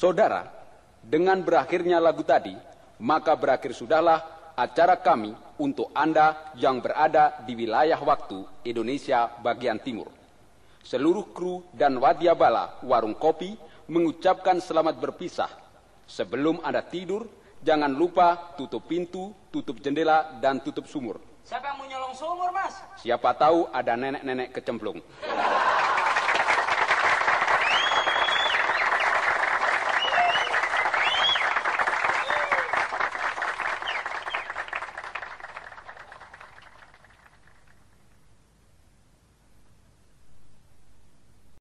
Saudara, 0.01 0.49
dengan 1.05 1.45
berakhirnya 1.45 2.01
lagu 2.01 2.25
tadi, 2.25 2.70
maka 3.01 3.33
berakhir 3.35 3.73
sudahlah 3.73 4.53
acara 4.55 5.01
kami 5.01 5.33
untuk 5.57 5.89
Anda 5.97 6.53
yang 6.57 6.85
berada 6.85 7.41
di 7.49 7.57
wilayah 7.57 7.97
waktu 7.97 8.45
Indonesia 8.69 9.29
bagian 9.41 9.81
timur. 9.81 10.13
Seluruh 10.85 11.33
kru 11.33 11.65
dan 11.73 11.97
wadyabala 11.97 12.85
warung 12.85 13.17
kopi 13.17 13.57
mengucapkan 13.89 14.61
selamat 14.61 15.01
berpisah. 15.01 15.51
Sebelum 16.05 16.61
Anda 16.65 16.85
tidur, 16.85 17.29
jangan 17.61 17.93
lupa 17.93 18.57
tutup 18.57 18.89
pintu, 18.89 19.33
tutup 19.53 19.81
jendela, 19.81 20.41
dan 20.41 20.61
tutup 20.61 20.89
sumur. 20.89 21.21
Siapa 21.45 21.73
yang 21.73 21.77
mau 21.83 21.87
nyolong 21.89 22.15
sumur, 22.15 22.49
Mas? 22.53 22.75
Siapa 23.01 23.31
tahu 23.35 23.69
ada 23.75 23.97
nenek-nenek 23.97 24.55
kecemplung. 24.55 24.99